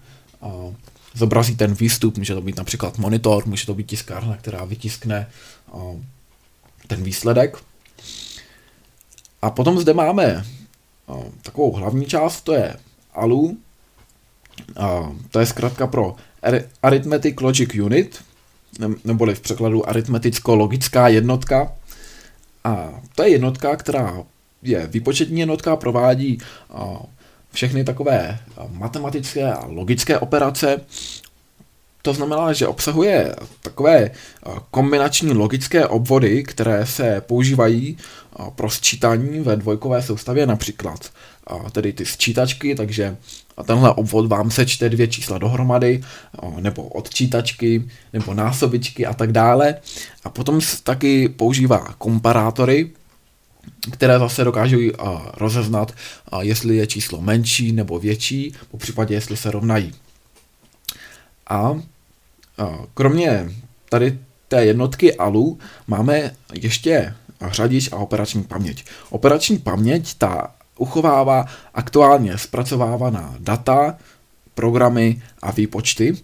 zobrazí 1.15 1.57
ten 1.57 1.75
výstup, 1.75 2.19
může 2.19 2.35
to 2.35 2.41
být 2.41 2.57
například 2.57 2.99
monitor, 2.99 3.47
může 3.47 3.67
to 3.67 3.75
být 3.75 3.87
tiskárna, 3.87 4.37
která 4.37 4.65
vytiskne 4.65 5.31
ten 6.87 7.03
výsledek. 7.03 7.57
A 9.43 9.51
potom 9.51 9.81
zde 9.81 9.95
máme 9.95 10.45
takovou 11.43 11.73
hlavní 11.73 12.07
část, 12.07 12.41
to 12.41 12.53
je 12.53 12.77
ALU, 13.15 13.59
to 15.31 15.41
je 15.41 15.47
zkrátka 15.47 15.87
pro 15.87 16.17
Arithmetic 16.83 17.41
Logic 17.41 17.75
Unit, 17.75 18.25
neboli 19.05 19.35
v 19.35 19.41
překladu 19.41 19.89
aritmeticko-logická 19.89 21.09
jednotka. 21.09 21.73
A 22.65 23.01
to 23.15 23.23
je 23.23 23.29
jednotka, 23.29 23.77
která 23.77 24.23
je 24.63 24.87
výpočetní 24.87 25.41
jednotka, 25.41 25.77
provádí 25.77 26.39
všechny 27.53 27.85
takové 27.85 28.39
matematické 28.69 29.53
a 29.53 29.67
logické 29.67 30.19
operace. 30.19 30.81
To 32.03 32.15
znamená, 32.15 32.53
že 32.53 32.67
obsahuje 32.67 33.37
takové 33.61 34.11
kombinační 34.71 35.33
logické 35.33 35.87
obvody, 35.87 36.43
které 36.43 36.87
se 36.87 37.21
používají 37.21 37.97
pro 38.55 38.71
sčítání 38.71 39.41
ve 39.41 39.57
dvojkové 39.57 40.03
soustavě, 40.03 40.47
například 40.47 41.13
tedy 41.73 41.93
ty 41.93 42.07
sčítačky, 42.07 42.75
takže 42.75 43.17
tenhle 43.67 43.95
obvod 43.95 44.27
vám 44.27 44.51
sečte 44.51 44.89
dvě 44.89 45.09
čísla 45.09 45.39
dohromady, 45.39 46.05
nebo 46.61 46.83
odčítačky, 46.83 47.89
nebo 48.13 48.35
násobičky 48.35 49.07
a 49.07 49.15
tak 49.15 49.33
dále. 49.33 49.75
A 50.25 50.31
potom 50.31 50.61
taky 50.83 51.29
používá 51.29 51.95
komparátory, 51.99 52.91
které 53.93 54.19
zase 54.19 54.45
dokážou 54.45 54.79
rozeznat, 55.35 55.93
jestli 56.41 56.77
je 56.77 56.87
číslo 56.87 57.21
menší 57.21 57.73
nebo 57.73 57.99
větší, 57.99 58.55
po 58.71 58.77
případě 58.77 59.15
jestli 59.15 59.37
se 59.37 59.51
rovnají. 59.51 59.93
A 61.49 61.81
kromě 62.95 63.51
tady 63.89 64.19
té 64.49 64.65
jednotky 64.65 65.17
ALU 65.17 65.59
máme 65.87 66.35
ještě 66.55 67.15
řadič 67.51 67.93
a 67.93 67.97
operační 67.97 68.43
paměť. 68.43 68.85
Operační 69.11 69.59
paměť 69.59 70.15
ta 70.19 70.55
uchovává 70.79 71.47
aktuálně 71.75 72.39
zpracovávaná 72.39 73.35
data, 73.39 73.99
programy 74.55 75.23
a 75.43 75.51
výpočty. 75.51 76.17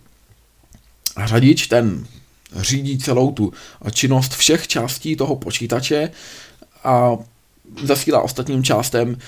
Řadič 1.24 1.66
ten 1.66 2.06
řídí 2.56 2.98
celou 2.98 3.32
tu 3.32 3.52
činnost 3.92 4.34
všech 4.34 4.68
částí 4.68 5.16
toho 5.16 5.36
počítače 5.36 6.10
a 6.84 7.16
zasílá 7.82 8.20
ostatním 8.20 8.64
částem 8.64 9.18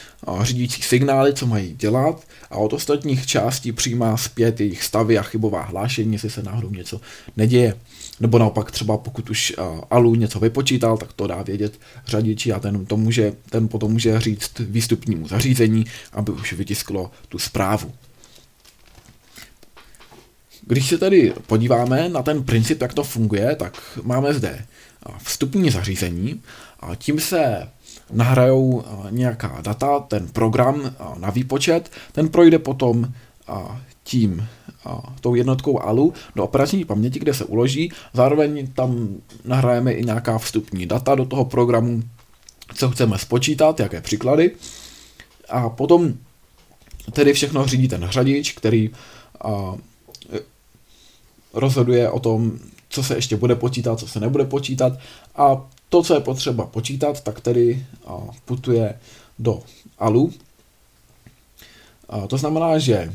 řídící 0.42 0.82
signály, 0.82 1.34
co 1.34 1.46
mají 1.46 1.74
dělat 1.74 2.24
a 2.50 2.56
od 2.56 2.72
ostatních 2.72 3.26
částí 3.26 3.72
přijímá 3.72 4.16
zpět 4.16 4.60
jejich 4.60 4.82
stavy 4.84 5.18
a 5.18 5.22
chybová 5.22 5.62
hlášení, 5.62 6.12
jestli 6.12 6.30
se 6.30 6.42
náhodou 6.42 6.70
něco 6.70 7.00
neděje. 7.36 7.76
Nebo 8.20 8.38
naopak 8.38 8.70
třeba 8.70 8.96
pokud 8.96 9.30
už 9.30 9.54
Alu 9.90 10.14
něco 10.14 10.40
vypočítal, 10.40 10.96
tak 10.96 11.12
to 11.12 11.26
dá 11.26 11.42
vědět 11.42 11.80
řadiči 12.06 12.52
a 12.52 12.60
ten, 12.60 12.86
to 12.86 12.96
může, 12.96 13.32
ten 13.50 13.68
potom 13.68 13.92
může 13.92 14.20
říct 14.20 14.58
výstupnímu 14.58 15.28
zařízení, 15.28 15.84
aby 16.12 16.32
už 16.32 16.52
vytisklo 16.52 17.10
tu 17.28 17.38
zprávu. 17.38 17.92
Když 20.66 20.88
se 20.88 20.98
tedy 20.98 21.32
podíváme 21.46 22.08
na 22.08 22.22
ten 22.22 22.44
princip, 22.44 22.82
jak 22.82 22.94
to 22.94 23.04
funguje, 23.04 23.56
tak 23.56 23.98
máme 24.02 24.34
zde 24.34 24.66
vstupní 25.18 25.70
zařízení 25.70 26.42
a 26.80 26.94
tím 26.94 27.20
se 27.20 27.68
nahrajou 28.12 28.84
nějaká 29.10 29.60
data, 29.62 30.00
ten 30.00 30.28
program 30.28 30.94
na 31.16 31.30
výpočet, 31.30 31.90
ten 32.12 32.28
projde 32.28 32.58
potom 32.58 33.12
tím, 34.04 34.48
tou 35.20 35.34
jednotkou 35.34 35.80
ALU 35.80 36.12
do 36.36 36.44
operační 36.44 36.84
paměti, 36.84 37.18
kde 37.18 37.34
se 37.34 37.44
uloží. 37.44 37.92
Zároveň 38.12 38.66
tam 38.66 39.08
nahrajeme 39.44 39.92
i 39.92 40.04
nějaká 40.04 40.38
vstupní 40.38 40.86
data 40.86 41.14
do 41.14 41.24
toho 41.24 41.44
programu, 41.44 42.02
co 42.74 42.90
chceme 42.90 43.18
spočítat, 43.18 43.80
jaké 43.80 44.00
příklady. 44.00 44.50
A 45.48 45.68
potom 45.68 46.14
tedy 47.12 47.32
všechno 47.32 47.66
řídí 47.66 47.88
ten 47.88 48.06
řadič, 48.10 48.52
který 48.52 48.90
rozhoduje 51.52 52.10
o 52.10 52.20
tom, 52.20 52.58
co 52.88 53.02
se 53.02 53.14
ještě 53.14 53.36
bude 53.36 53.54
počítat, 53.54 53.98
co 53.98 54.08
se 54.08 54.20
nebude 54.20 54.44
počítat 54.44 54.92
a 55.36 55.68
to, 55.88 56.02
co 56.02 56.14
je 56.14 56.20
potřeba 56.20 56.66
počítat, 56.66 57.20
tak 57.20 57.40
tedy 57.40 57.86
putuje 58.44 58.98
do 59.38 59.62
ALU. 59.98 60.32
To 62.28 62.38
znamená, 62.38 62.78
že 62.78 63.12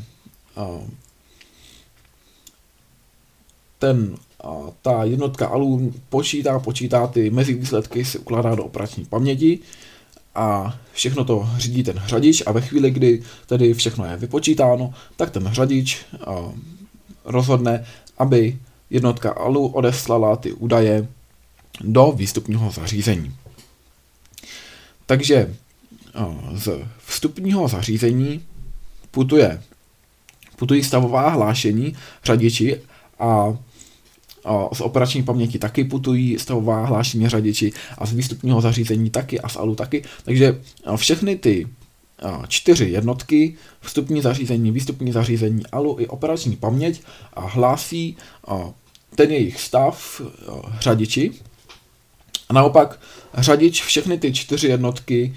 ten, 3.78 4.16
ta 4.82 5.04
jednotka 5.04 5.46
ALU 5.46 5.92
počítá, 6.08 6.58
počítá 6.58 7.06
ty 7.06 7.30
mezi 7.30 7.54
výsledky, 7.54 8.04
si 8.04 8.18
ukládá 8.18 8.54
do 8.54 8.64
operační 8.64 9.04
paměti 9.04 9.58
a 10.34 10.78
všechno 10.92 11.24
to 11.24 11.48
řídí 11.56 11.82
ten 11.82 12.02
řadič 12.06 12.42
a 12.46 12.52
ve 12.52 12.60
chvíli, 12.60 12.90
kdy 12.90 13.22
tedy 13.46 13.74
všechno 13.74 14.04
je 14.04 14.16
vypočítáno, 14.16 14.94
tak 15.16 15.30
ten 15.30 15.48
řadič 15.52 16.04
rozhodne, 17.24 17.86
aby 18.18 18.58
jednotka 18.94 19.30
ALU 19.30 19.66
odeslala 19.66 20.36
ty 20.36 20.52
údaje 20.52 21.08
do 21.80 22.12
výstupního 22.16 22.70
zařízení. 22.70 23.34
Takže 25.06 25.54
z 26.54 26.68
vstupního 27.06 27.68
zařízení 27.68 28.44
putuje, 29.10 29.62
putují 30.56 30.84
stavová 30.84 31.28
hlášení 31.28 31.96
řadiči 32.24 32.80
a 33.18 33.58
z 34.72 34.80
operační 34.80 35.22
paměti 35.22 35.58
taky 35.58 35.84
putují 35.84 36.38
stavová 36.38 36.86
hlášení 36.86 37.28
řadiči 37.28 37.72
a 37.98 38.06
z 38.06 38.12
výstupního 38.12 38.60
zařízení 38.60 39.10
taky 39.10 39.40
a 39.40 39.48
z 39.48 39.56
ALU 39.56 39.74
taky. 39.74 40.04
Takže 40.24 40.60
všechny 40.96 41.36
ty 41.36 41.68
čtyři 42.48 42.84
jednotky, 42.84 43.56
vstupní 43.80 44.20
zařízení, 44.20 44.70
výstupní 44.70 45.12
zařízení, 45.12 45.66
ALU 45.72 45.96
i 46.00 46.06
operační 46.06 46.56
paměť 46.56 47.02
hlásí 47.36 48.16
ten 49.14 49.30
jejich 49.30 49.60
stav 49.60 50.20
řadiči. 50.80 51.32
A 52.48 52.52
naopak 52.52 53.00
řadič 53.34 53.82
všechny 53.82 54.18
ty 54.18 54.32
čtyři 54.32 54.68
jednotky 54.68 55.34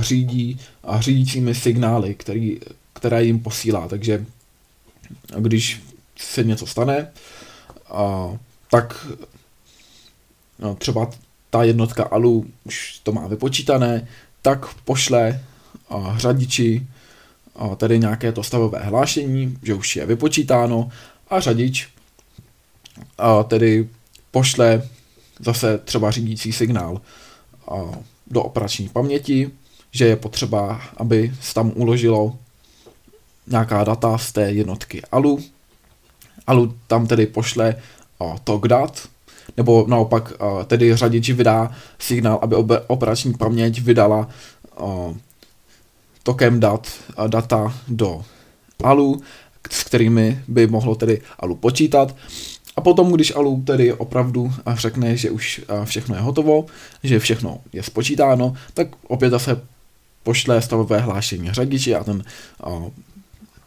řídí 0.00 0.60
řídícími 0.98 1.54
signály, 1.54 2.14
který, 2.14 2.60
které 2.92 3.24
jim 3.24 3.40
posílá. 3.40 3.88
Takže 3.88 4.26
když 5.38 5.82
se 6.16 6.44
něco 6.44 6.66
stane, 6.66 7.12
a, 7.88 8.30
tak 8.70 9.06
no, 10.58 10.74
třeba 10.74 11.10
ta 11.50 11.62
jednotka 11.62 12.04
ALU 12.04 12.46
už 12.64 13.00
to 13.02 13.12
má 13.12 13.26
vypočítané, 13.26 14.08
tak 14.42 14.74
pošle 14.74 15.40
a, 15.90 16.14
řadiči 16.18 16.86
a, 17.56 17.74
tedy 17.74 17.98
nějaké 17.98 18.32
to 18.32 18.42
stavové 18.42 18.78
hlášení, 18.78 19.58
že 19.62 19.74
už 19.74 19.96
je 19.96 20.06
vypočítáno 20.06 20.90
a 21.30 21.40
řadič 21.40 21.88
a, 23.18 23.42
tedy 23.42 23.88
pošle 24.30 24.88
zase 25.40 25.78
třeba 25.78 26.10
řídící 26.10 26.52
signál 26.52 27.00
do 28.26 28.42
operační 28.42 28.88
paměti, 28.88 29.50
že 29.90 30.06
je 30.06 30.16
potřeba, 30.16 30.80
aby 30.96 31.34
se 31.40 31.54
tam 31.54 31.72
uložilo 31.74 32.38
nějaká 33.46 33.84
data 33.84 34.18
z 34.18 34.32
té 34.32 34.52
jednotky 34.52 35.02
ALU. 35.12 35.40
ALU 36.46 36.74
tam 36.86 37.06
tedy 37.06 37.26
pošle 37.26 37.74
tok 38.44 38.68
dat, 38.68 39.08
nebo 39.56 39.84
naopak 39.88 40.32
tedy 40.66 40.96
řadič 40.96 41.30
vydá 41.30 41.76
signál, 41.98 42.38
aby 42.42 42.56
operační 42.86 43.34
paměť 43.34 43.80
vydala 43.80 44.28
tokem 46.22 46.60
dat 46.60 46.88
data 47.26 47.74
do 47.88 48.24
ALU, 48.84 49.22
s 49.70 49.84
kterými 49.84 50.42
by 50.48 50.66
mohlo 50.66 50.94
tedy 50.94 51.22
ALU 51.38 51.56
počítat. 51.56 52.16
A 52.76 52.80
potom, 52.80 53.12
když 53.12 53.36
ALU 53.36 53.62
tedy 53.62 53.92
opravdu 53.92 54.52
řekne, 54.74 55.16
že 55.16 55.30
už 55.30 55.60
všechno 55.84 56.14
je 56.14 56.20
hotovo, 56.20 56.66
že 57.02 57.18
všechno 57.18 57.60
je 57.72 57.82
spočítáno, 57.82 58.54
tak 58.74 58.88
opět 59.08 59.30
zase 59.30 59.60
pošle 60.22 60.62
stavové 60.62 61.00
hlášení 61.00 61.52
řadiči 61.52 61.94
a 61.94 62.04
ten 62.04 62.24
a, 62.64 62.70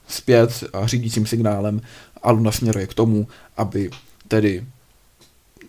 zpět 0.07 0.63
a 0.73 0.87
řídícím 0.87 1.25
signálem 1.25 1.81
ALU 2.23 2.39
nasměruje 2.39 2.87
k 2.87 2.93
tomu, 2.93 3.27
aby 3.57 3.89
tedy 4.27 4.65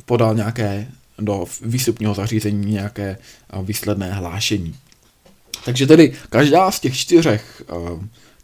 podal 0.05 0.35
nějaké 0.35 0.88
do 1.18 1.44
výstupního 1.62 2.14
zařízení 2.14 2.72
nějaké 2.72 3.18
výsledné 3.62 4.12
hlášení. 4.12 4.76
Takže 5.64 5.87
tedy 5.87 6.12
každá 6.31 6.70
z 6.70 6.81
těch 6.81 6.96
čtyřech 6.96 7.62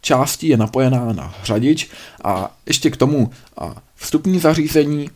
částí 0.01 0.47
je 0.47 0.57
napojená 0.57 1.13
na 1.13 1.35
řadič 1.43 1.89
a 2.23 2.57
ještě 2.65 2.89
k 2.89 2.97
tomu 2.97 3.31
vstupní 3.97 4.39
zařízení 4.39 5.09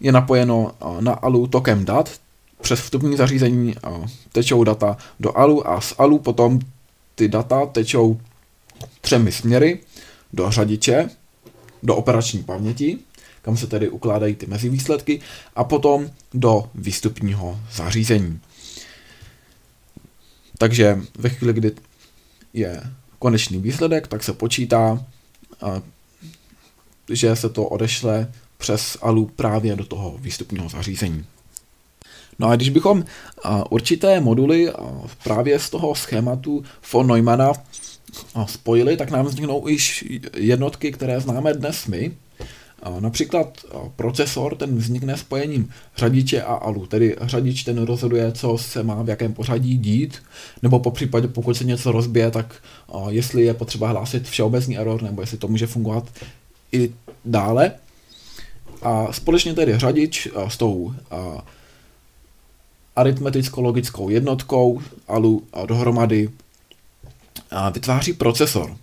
je 0.00 0.12
napojeno 0.12 0.72
na 1.00 1.12
ALU 1.12 1.46
tokem 1.46 1.84
dat, 1.84 2.20
přes 2.60 2.80
vstupní 2.80 3.16
zařízení 3.16 3.74
tečou 4.32 4.64
data 4.64 4.96
do 5.20 5.38
ALU 5.38 5.68
a 5.68 5.80
z 5.80 5.94
ALU 5.98 6.18
potom 6.18 6.58
ty 7.14 7.28
data 7.28 7.66
tečou 7.66 8.20
třemi 9.00 9.32
směry 9.32 9.80
do 10.32 10.50
řadiče, 10.50 11.10
do 11.82 11.96
operační 11.96 12.42
paměti, 12.42 12.98
kam 13.42 13.56
se 13.56 13.66
tedy 13.66 13.88
ukládají 13.88 14.34
ty 14.34 14.46
mezivýsledky, 14.46 15.20
a 15.56 15.64
potom 15.64 16.10
do 16.34 16.70
výstupního 16.74 17.60
zařízení. 17.72 18.40
Takže 20.58 21.00
ve 21.18 21.28
chvíli, 21.28 21.52
kdy 21.52 21.72
je 22.52 22.82
konečný 23.18 23.58
výsledek, 23.58 24.06
tak 24.06 24.24
se 24.24 24.32
počítá, 24.32 25.04
že 27.10 27.36
se 27.36 27.48
to 27.48 27.64
odešle 27.64 28.32
přes 28.58 28.98
ALU 29.02 29.30
právě 29.36 29.76
do 29.76 29.84
toho 29.84 30.16
výstupního 30.18 30.68
zařízení. 30.68 31.24
No 32.38 32.48
a 32.48 32.56
když 32.56 32.68
bychom 32.68 33.04
určité 33.70 34.20
moduly 34.20 34.72
právě 35.24 35.58
z 35.58 35.70
toho 35.70 35.94
schématu 35.94 36.64
von 36.92 37.06
Neumanna 37.06 37.52
spojili, 38.46 38.96
tak 38.96 39.10
nám 39.10 39.26
vzniknou 39.26 39.68
již 39.68 40.04
jednotky, 40.36 40.92
které 40.92 41.20
známe 41.20 41.54
dnes 41.54 41.86
my. 41.86 42.12
Například 43.00 43.64
procesor, 43.96 44.56
ten 44.56 44.76
vznikne 44.76 45.16
spojením 45.16 45.70
řadiče 45.96 46.42
a 46.42 46.54
ALU, 46.54 46.86
tedy 46.86 47.16
řadič 47.20 47.64
ten 47.64 47.82
rozhoduje, 47.82 48.32
co 48.32 48.58
se 48.58 48.82
má 48.82 49.02
v 49.02 49.08
jakém 49.08 49.32
pořadí 49.32 49.78
dít, 49.78 50.22
nebo 50.62 50.80
po 50.80 50.90
případě, 50.90 51.28
pokud 51.28 51.54
se 51.54 51.64
něco 51.64 51.92
rozbije, 51.92 52.30
tak 52.30 52.54
jestli 53.08 53.44
je 53.44 53.54
potřeba 53.54 53.88
hlásit 53.88 54.28
všeobecný 54.28 54.78
error, 54.78 55.02
nebo 55.02 55.20
jestli 55.20 55.38
to 55.38 55.48
může 55.48 55.66
fungovat 55.66 56.04
i 56.74 56.94
dále. 57.24 57.72
A 58.82 59.12
společně 59.12 59.54
tedy 59.54 59.78
řadič 59.78 60.28
s 60.48 60.56
tou 60.56 60.94
aritmeticko-logickou 62.96 64.08
jednotkou 64.08 64.82
ALU 65.08 65.42
a 65.52 65.66
dohromady 65.66 66.30
a 67.50 67.70
vytváří 67.70 68.12
procesor. 68.12 68.76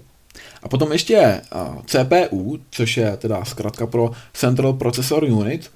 A 0.64 0.70
potom 0.70 0.92
ještě 0.92 1.42
CPU, 1.86 2.60
což 2.72 2.98
je 2.98 3.18
teda 3.18 3.46
zkrátka 3.46 3.88
pro 3.88 4.12
Central 4.34 4.74
Processor 4.74 5.24
Unit, 5.24 5.72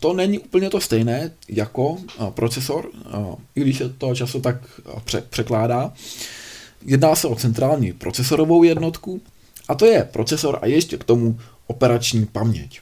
to 0.00 0.12
není 0.12 0.38
úplně 0.38 0.70
to 0.70 0.80
stejné 0.80 1.30
jako 1.48 1.96
procesor, 2.30 2.90
i 3.54 3.60
když 3.60 3.78
se 3.78 3.88
to 3.88 4.14
často 4.14 4.40
tak 4.40 4.56
překládá. 5.30 5.92
Jedná 6.84 7.14
se 7.14 7.28
o 7.28 7.34
centrální 7.34 7.92
procesorovou 7.92 8.62
jednotku 8.62 9.20
a 9.70 9.74
to 9.74 9.86
je 9.86 10.04
procesor 10.04 10.58
a 10.62 10.66
ještě 10.66 10.96
k 10.98 11.04
tomu 11.04 11.38
operační 11.66 12.26
paměť. 12.26 12.80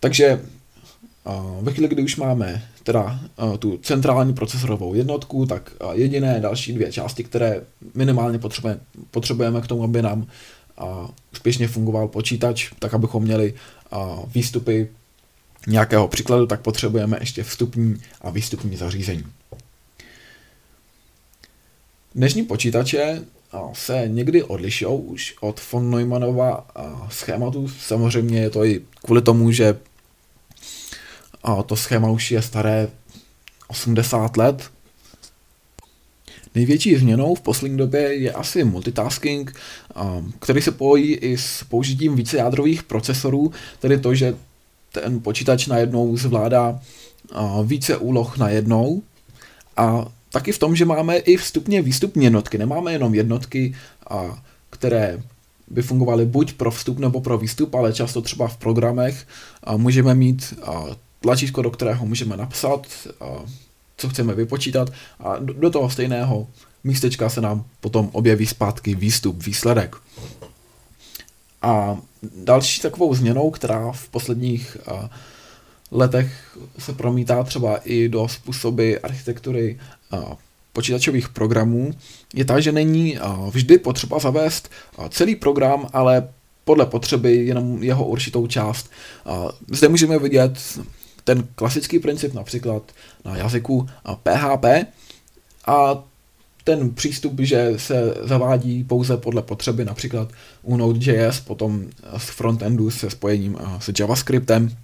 Takže 0.00 0.44
ve 1.60 1.72
chvíli, 1.72 1.88
kdy 1.88 2.02
už 2.02 2.16
máme 2.16 2.68
teda 2.82 3.20
tu 3.58 3.78
centrální 3.78 4.34
procesorovou 4.34 4.94
jednotku, 4.94 5.46
tak 5.46 5.70
jediné 5.92 6.40
další 6.40 6.72
dvě 6.72 6.92
části, 6.92 7.24
které 7.24 7.60
minimálně 7.94 8.40
potřebujeme, 9.10 9.60
k 9.60 9.66
tomu, 9.66 9.84
aby 9.84 10.02
nám 10.02 10.26
úspěšně 11.32 11.68
fungoval 11.68 12.08
počítač, 12.08 12.70
tak 12.78 12.94
abychom 12.94 13.22
měli 13.22 13.54
výstupy 14.34 14.88
nějakého 15.66 16.08
příkladu, 16.08 16.46
tak 16.46 16.60
potřebujeme 16.60 17.16
ještě 17.20 17.42
vstupní 17.42 17.96
a 18.20 18.30
výstupní 18.30 18.76
zařízení. 18.76 19.24
Dnešní 22.14 22.42
počítače 22.42 23.24
se 23.72 24.04
někdy 24.06 24.42
odlišou 24.42 24.96
už 24.96 25.34
od 25.40 25.60
von 25.72 25.90
Neumannova 25.90 26.66
schématu. 27.10 27.68
Samozřejmě 27.68 28.40
je 28.40 28.50
to 28.50 28.64
i 28.64 28.82
kvůli 29.04 29.22
tomu, 29.22 29.50
že 29.50 29.78
to 31.66 31.76
schéma 31.76 32.10
už 32.10 32.30
je 32.30 32.42
staré 32.42 32.88
80 33.68 34.36
let. 34.36 34.70
Největší 36.54 36.96
změnou 36.96 37.34
v 37.34 37.40
poslední 37.40 37.76
době 37.76 38.14
je 38.14 38.32
asi 38.32 38.64
multitasking, 38.64 39.60
který 40.38 40.62
se 40.62 40.70
pojí 40.70 41.14
i 41.14 41.38
s 41.38 41.64
použitím 41.64 42.16
vícejádrových 42.16 42.82
procesorů, 42.82 43.52
tedy 43.78 43.98
to, 43.98 44.14
že 44.14 44.36
ten 44.92 45.20
počítač 45.20 45.66
najednou 45.66 46.16
zvládá 46.16 46.80
více 47.64 47.96
úloh 47.96 48.38
najednou 48.38 49.02
a 49.76 50.06
taky 50.32 50.52
v 50.52 50.58
tom, 50.58 50.76
že 50.76 50.84
máme 50.84 51.16
i 51.16 51.36
vstupně 51.36 51.82
výstupní 51.82 52.24
jednotky. 52.24 52.58
Nemáme 52.58 52.92
jenom 52.92 53.14
jednotky, 53.14 53.74
které 54.70 55.22
by 55.68 55.82
fungovaly 55.82 56.26
buď 56.26 56.52
pro 56.52 56.70
vstup 56.70 56.98
nebo 56.98 57.20
pro 57.20 57.38
výstup, 57.38 57.74
ale 57.74 57.92
často 57.92 58.22
třeba 58.22 58.48
v 58.48 58.56
programech 58.56 59.26
můžeme 59.76 60.14
mít 60.14 60.54
tlačítko, 61.20 61.62
do 61.62 61.70
kterého 61.70 62.06
můžeme 62.06 62.36
napsat, 62.36 62.86
co 63.96 64.08
chceme 64.08 64.34
vypočítat 64.34 64.90
a 65.20 65.38
do 65.38 65.70
toho 65.70 65.90
stejného 65.90 66.46
místečka 66.84 67.28
se 67.28 67.40
nám 67.40 67.64
potom 67.80 68.08
objeví 68.12 68.46
zpátky 68.46 68.94
výstup, 68.94 69.42
výsledek. 69.42 69.96
A 71.62 71.96
další 72.36 72.80
takovou 72.80 73.14
změnou, 73.14 73.50
která 73.50 73.92
v 73.92 74.08
posledních 74.08 74.76
letech 75.90 76.58
se 76.78 76.92
promítá 76.92 77.42
třeba 77.42 77.76
i 77.76 78.08
do 78.08 78.28
způsoby 78.28 78.94
architektury 79.02 79.78
počítačových 80.72 81.28
programů, 81.28 81.94
je 82.34 82.44
ta, 82.44 82.60
že 82.60 82.72
není 82.72 83.18
vždy 83.50 83.78
potřeba 83.78 84.18
zavést 84.18 84.70
celý 85.10 85.36
program, 85.36 85.88
ale 85.92 86.28
podle 86.64 86.86
potřeby 86.86 87.36
jenom 87.36 87.82
jeho 87.82 88.04
určitou 88.06 88.46
část. 88.46 88.90
Zde 89.70 89.88
můžeme 89.88 90.18
vidět 90.18 90.58
ten 91.24 91.48
klasický 91.54 91.98
princip 91.98 92.34
například 92.34 92.82
na 93.24 93.36
jazyku 93.36 93.88
PHP 94.22 94.64
a 95.66 96.04
ten 96.64 96.94
přístup, 96.94 97.40
že 97.40 97.72
se 97.76 98.14
zavádí 98.22 98.84
pouze 98.84 99.16
podle 99.16 99.42
potřeby, 99.42 99.84
například 99.84 100.28
u 100.62 100.76
Node.js, 100.76 101.40
potom 101.40 101.84
z 102.16 102.24
frontendu 102.24 102.90
se 102.90 103.10
spojením 103.10 103.58
s 103.78 103.90
JavaScriptem, 103.98 104.76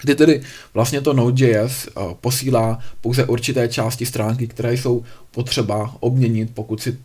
kdy 0.00 0.14
tedy 0.14 0.40
vlastně 0.74 1.00
to 1.00 1.12
Node.js 1.12 1.88
posílá 2.20 2.78
pouze 3.00 3.24
určité 3.24 3.68
části 3.68 4.06
stránky, 4.06 4.46
které 4.46 4.74
jsou 4.74 5.04
potřeba 5.30 5.94
obměnit, 6.00 6.50
pokud 6.54 6.82
si 6.82 6.98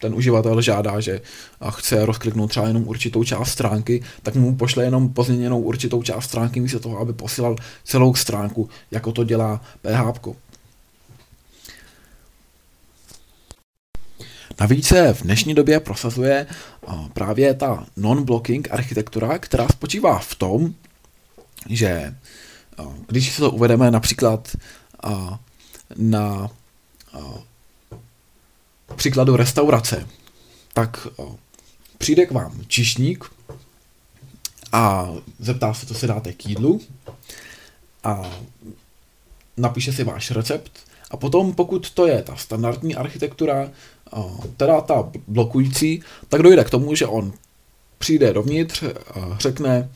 ten 0.00 0.14
uživatel 0.14 0.62
žádá, 0.62 1.00
že 1.00 1.20
chce 1.70 2.06
rozkliknout 2.06 2.50
třeba 2.50 2.68
jenom 2.68 2.88
určitou 2.88 3.24
část 3.24 3.50
stránky, 3.50 4.02
tak 4.22 4.34
mu 4.34 4.56
pošle 4.56 4.84
jenom 4.84 5.08
pozměněnou 5.08 5.60
určitou 5.60 6.02
část 6.02 6.24
stránky 6.24 6.60
místo 6.60 6.80
toho, 6.80 6.98
aby 6.98 7.12
posílal 7.12 7.56
celou 7.84 8.14
stránku, 8.14 8.68
jako 8.90 9.12
to 9.12 9.24
dělá 9.24 9.60
PHP. 9.82 10.26
Navíc 14.60 14.86
se 14.86 15.14
v 15.14 15.22
dnešní 15.22 15.54
době 15.54 15.80
prosazuje 15.80 16.46
právě 17.12 17.54
ta 17.54 17.86
non-blocking 17.96 18.68
architektura, 18.70 19.38
která 19.38 19.68
spočívá 19.68 20.18
v 20.18 20.34
tom, 20.34 20.74
že 21.68 22.14
když 23.06 23.32
se 23.32 23.40
to 23.40 23.50
uvedeme 23.50 23.90
například 23.90 24.56
na 25.96 26.50
příkladu 28.96 29.36
restaurace, 29.36 30.06
tak 30.74 31.06
přijde 31.98 32.26
k 32.26 32.30
vám 32.30 32.60
čišník 32.66 33.24
a 34.72 35.10
zeptá 35.38 35.74
se, 35.74 35.86
co 35.86 35.94
si 35.94 36.06
dáte 36.06 36.32
k 36.32 36.46
jídlu 36.46 36.80
a 38.04 38.30
napíše 39.56 39.92
si 39.92 40.04
váš 40.04 40.30
recept 40.30 40.72
a 41.10 41.16
potom, 41.16 41.54
pokud 41.54 41.90
to 41.90 42.06
je 42.06 42.22
ta 42.22 42.36
standardní 42.36 42.94
architektura, 42.94 43.70
teda 44.56 44.80
ta 44.80 45.10
blokující, 45.28 46.02
tak 46.28 46.42
dojde 46.42 46.64
k 46.64 46.70
tomu, 46.70 46.94
že 46.94 47.06
on 47.06 47.32
přijde 47.98 48.32
dovnitř, 48.32 48.84
řekne 49.38 49.90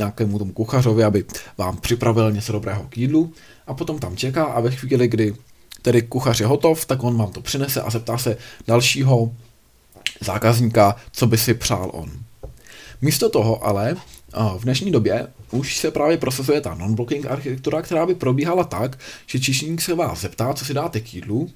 nějakému 0.00 0.38
tomu 0.38 0.52
kuchařovi, 0.52 1.04
aby 1.04 1.24
vám 1.58 1.76
připravil 1.76 2.32
něco 2.32 2.52
dobrého 2.52 2.82
k 2.88 2.96
jídlu 2.96 3.32
a 3.66 3.74
potom 3.74 3.98
tam 3.98 4.16
čeká 4.16 4.44
a 4.44 4.60
ve 4.60 4.70
chvíli, 4.70 5.08
kdy 5.08 5.34
tedy 5.82 6.02
kuchař 6.02 6.40
je 6.40 6.46
hotov, 6.46 6.84
tak 6.84 7.02
on 7.02 7.16
vám 7.16 7.32
to 7.32 7.40
přinese 7.40 7.82
a 7.82 7.90
zeptá 7.90 8.18
se 8.18 8.36
dalšího 8.66 9.32
zákazníka, 10.20 10.96
co 11.12 11.26
by 11.26 11.38
si 11.38 11.54
přál 11.54 11.90
on. 11.92 12.10
Místo 13.02 13.28
toho 13.28 13.64
ale 13.64 13.96
v 14.58 14.62
dnešní 14.62 14.90
době 14.90 15.26
už 15.50 15.76
se 15.76 15.90
právě 15.90 16.16
prosazuje 16.16 16.60
ta 16.60 16.74
non-blocking 16.74 17.26
architektura, 17.26 17.82
která 17.82 18.06
by 18.06 18.14
probíhala 18.14 18.64
tak, 18.64 18.98
že 19.26 19.40
čišník 19.40 19.80
se 19.80 19.94
vás 19.94 20.20
zeptá, 20.20 20.54
co 20.54 20.64
si 20.64 20.74
dáte 20.74 21.00
k 21.00 21.14
jídlu 21.14 21.50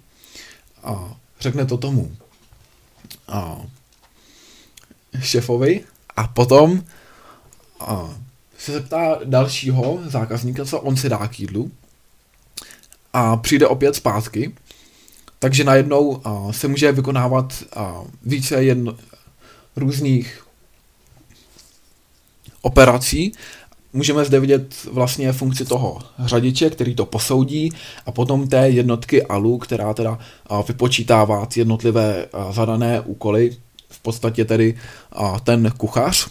a 0.83 1.17
řekne 1.41 1.67
to 1.67 1.77
tomu 1.77 2.17
a 3.29 3.63
šefovi 5.21 5.85
a 6.17 6.29
potom 6.29 6.85
a 7.81 8.15
se 8.59 8.73
zeptá 8.73 9.19
dalšího 9.25 9.99
zákazníka, 10.07 10.65
co 10.65 10.81
on 10.81 10.97
si 10.97 11.09
dá 11.09 11.29
k 11.29 11.41
jídlu 11.41 11.71
a 13.13 13.37
přijde 13.37 13.67
opět 13.67 13.97
zpátky, 13.97 14.55
takže 15.39 15.65
najednou 15.65 16.21
a, 16.25 16.53
se 16.53 16.69
může 16.69 16.93
vykonávat 16.93 17.53
a, 17.77 18.03
více 18.23 18.65
jen 18.65 18.97
různých 19.77 20.47
operací. 22.63 23.33
Můžeme 23.93 24.25
zde 24.25 24.41
vidět 24.41 24.75
vlastně 24.93 25.33
funkci 25.33 25.65
toho 25.65 25.99
řadiče, 26.19 26.71
který 26.71 26.95
to 26.95 27.07
posoudí 27.07 27.73
a 28.07 28.13
potom 28.13 28.49
té 28.49 28.71
jednotky 28.71 29.23
ALU, 29.23 29.59
která 29.59 29.95
teda 29.95 30.19
vypočítává 30.69 31.47
ty 31.47 31.61
jednotlivé 31.61 32.27
zadané 32.51 33.01
úkoly, 33.01 33.57
v 33.89 34.01
podstatě 34.01 34.45
tedy 34.45 34.79
ten 35.45 35.73
kuchař. 35.77 36.29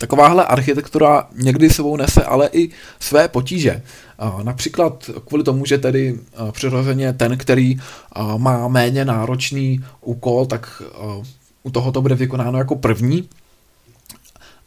Takováhle 0.00 0.44
architektura 0.46 1.28
někdy 1.34 1.70
sebou 1.70 1.96
nese 1.96 2.24
ale 2.24 2.48
i 2.52 2.70
své 3.00 3.28
potíže. 3.28 3.82
Například 4.42 5.10
kvůli 5.28 5.44
tomu, 5.44 5.64
že 5.64 5.78
tedy 5.78 6.18
přirozeně 6.50 7.12
ten, 7.12 7.38
který 7.38 7.80
má 8.36 8.68
méně 8.68 9.04
náročný 9.04 9.84
úkol, 10.00 10.46
tak 10.46 10.82
u 11.62 11.70
toho 11.70 11.92
to 11.92 12.02
bude 12.02 12.14
vykonáno 12.14 12.58
jako 12.58 12.76
první, 12.76 13.28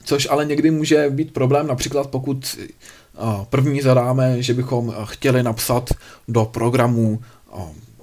což 0.03 0.27
ale 0.31 0.45
někdy 0.45 0.71
může 0.71 1.09
být 1.09 1.33
problém, 1.33 1.67
například 1.67 2.07
pokud 2.07 2.57
první 3.49 3.81
zadáme, 3.81 4.41
že 4.41 4.53
bychom 4.53 4.93
chtěli 5.05 5.43
napsat 5.43 5.89
do 6.27 6.45
programu 6.45 7.21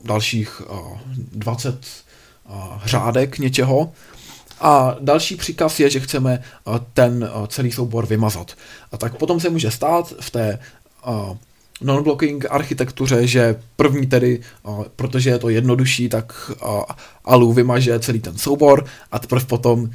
dalších 0.04 0.62
20 1.32 1.86
řádek 2.84 3.38
něčeho, 3.38 3.92
a 4.60 4.96
další 5.00 5.36
příkaz 5.36 5.80
je, 5.80 5.90
že 5.90 6.00
chceme 6.00 6.42
ten 6.94 7.30
celý 7.48 7.72
soubor 7.72 8.06
vymazat. 8.06 8.52
A 8.92 8.96
tak 8.96 9.16
potom 9.16 9.40
se 9.40 9.50
může 9.50 9.70
stát 9.70 10.14
v 10.20 10.30
té 10.30 10.58
non-blocking 11.80 12.46
architektuře, 12.50 13.26
že 13.26 13.60
první 13.76 14.06
tedy, 14.06 14.40
protože 14.96 15.30
je 15.30 15.38
to 15.38 15.48
jednodušší, 15.48 16.08
tak 16.08 16.50
Alu 17.24 17.52
vymaže 17.52 18.00
celý 18.00 18.20
ten 18.20 18.38
soubor 18.38 18.84
a 19.12 19.18
teprve 19.18 19.44
potom 19.44 19.90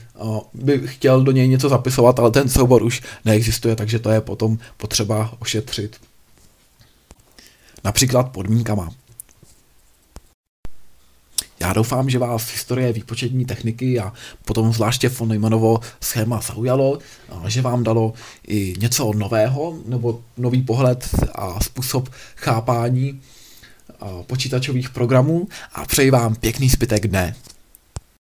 by 0.53 0.87
chtěl 0.87 1.21
do 1.21 1.31
něj 1.31 1.47
něco 1.47 1.69
zapisovat, 1.69 2.19
ale 2.19 2.31
ten 2.31 2.49
soubor 2.49 2.83
už 2.83 3.01
neexistuje, 3.25 3.75
takže 3.75 3.99
to 3.99 4.09
je 4.09 4.21
potom 4.21 4.57
potřeba 4.77 5.33
ošetřit. 5.39 5.97
Například 7.83 8.31
podmínkama. 8.31 8.89
Já 11.65 11.73
doufám, 11.73 12.09
že 12.09 12.19
vás 12.19 12.51
historie 12.51 12.93
výpočetní 12.93 13.45
techniky 13.45 13.99
a 13.99 14.13
potom 14.45 14.73
zvláště 14.73 15.09
von 15.09 15.29
Neumannovo 15.29 15.79
schéma 16.01 16.41
zaujalo, 16.41 16.99
že 17.47 17.61
vám 17.61 17.83
dalo 17.83 18.13
i 18.47 18.73
něco 18.79 19.13
nového, 19.13 19.77
nebo 19.85 20.21
nový 20.37 20.61
pohled 20.61 21.09
a 21.35 21.63
způsob 21.63 22.09
chápání 22.35 23.21
počítačových 24.27 24.89
programů 24.89 25.47
a 25.73 25.85
přeji 25.85 26.11
vám 26.11 26.35
pěkný 26.35 26.69
zbytek 26.69 27.07
dne. 27.07 27.35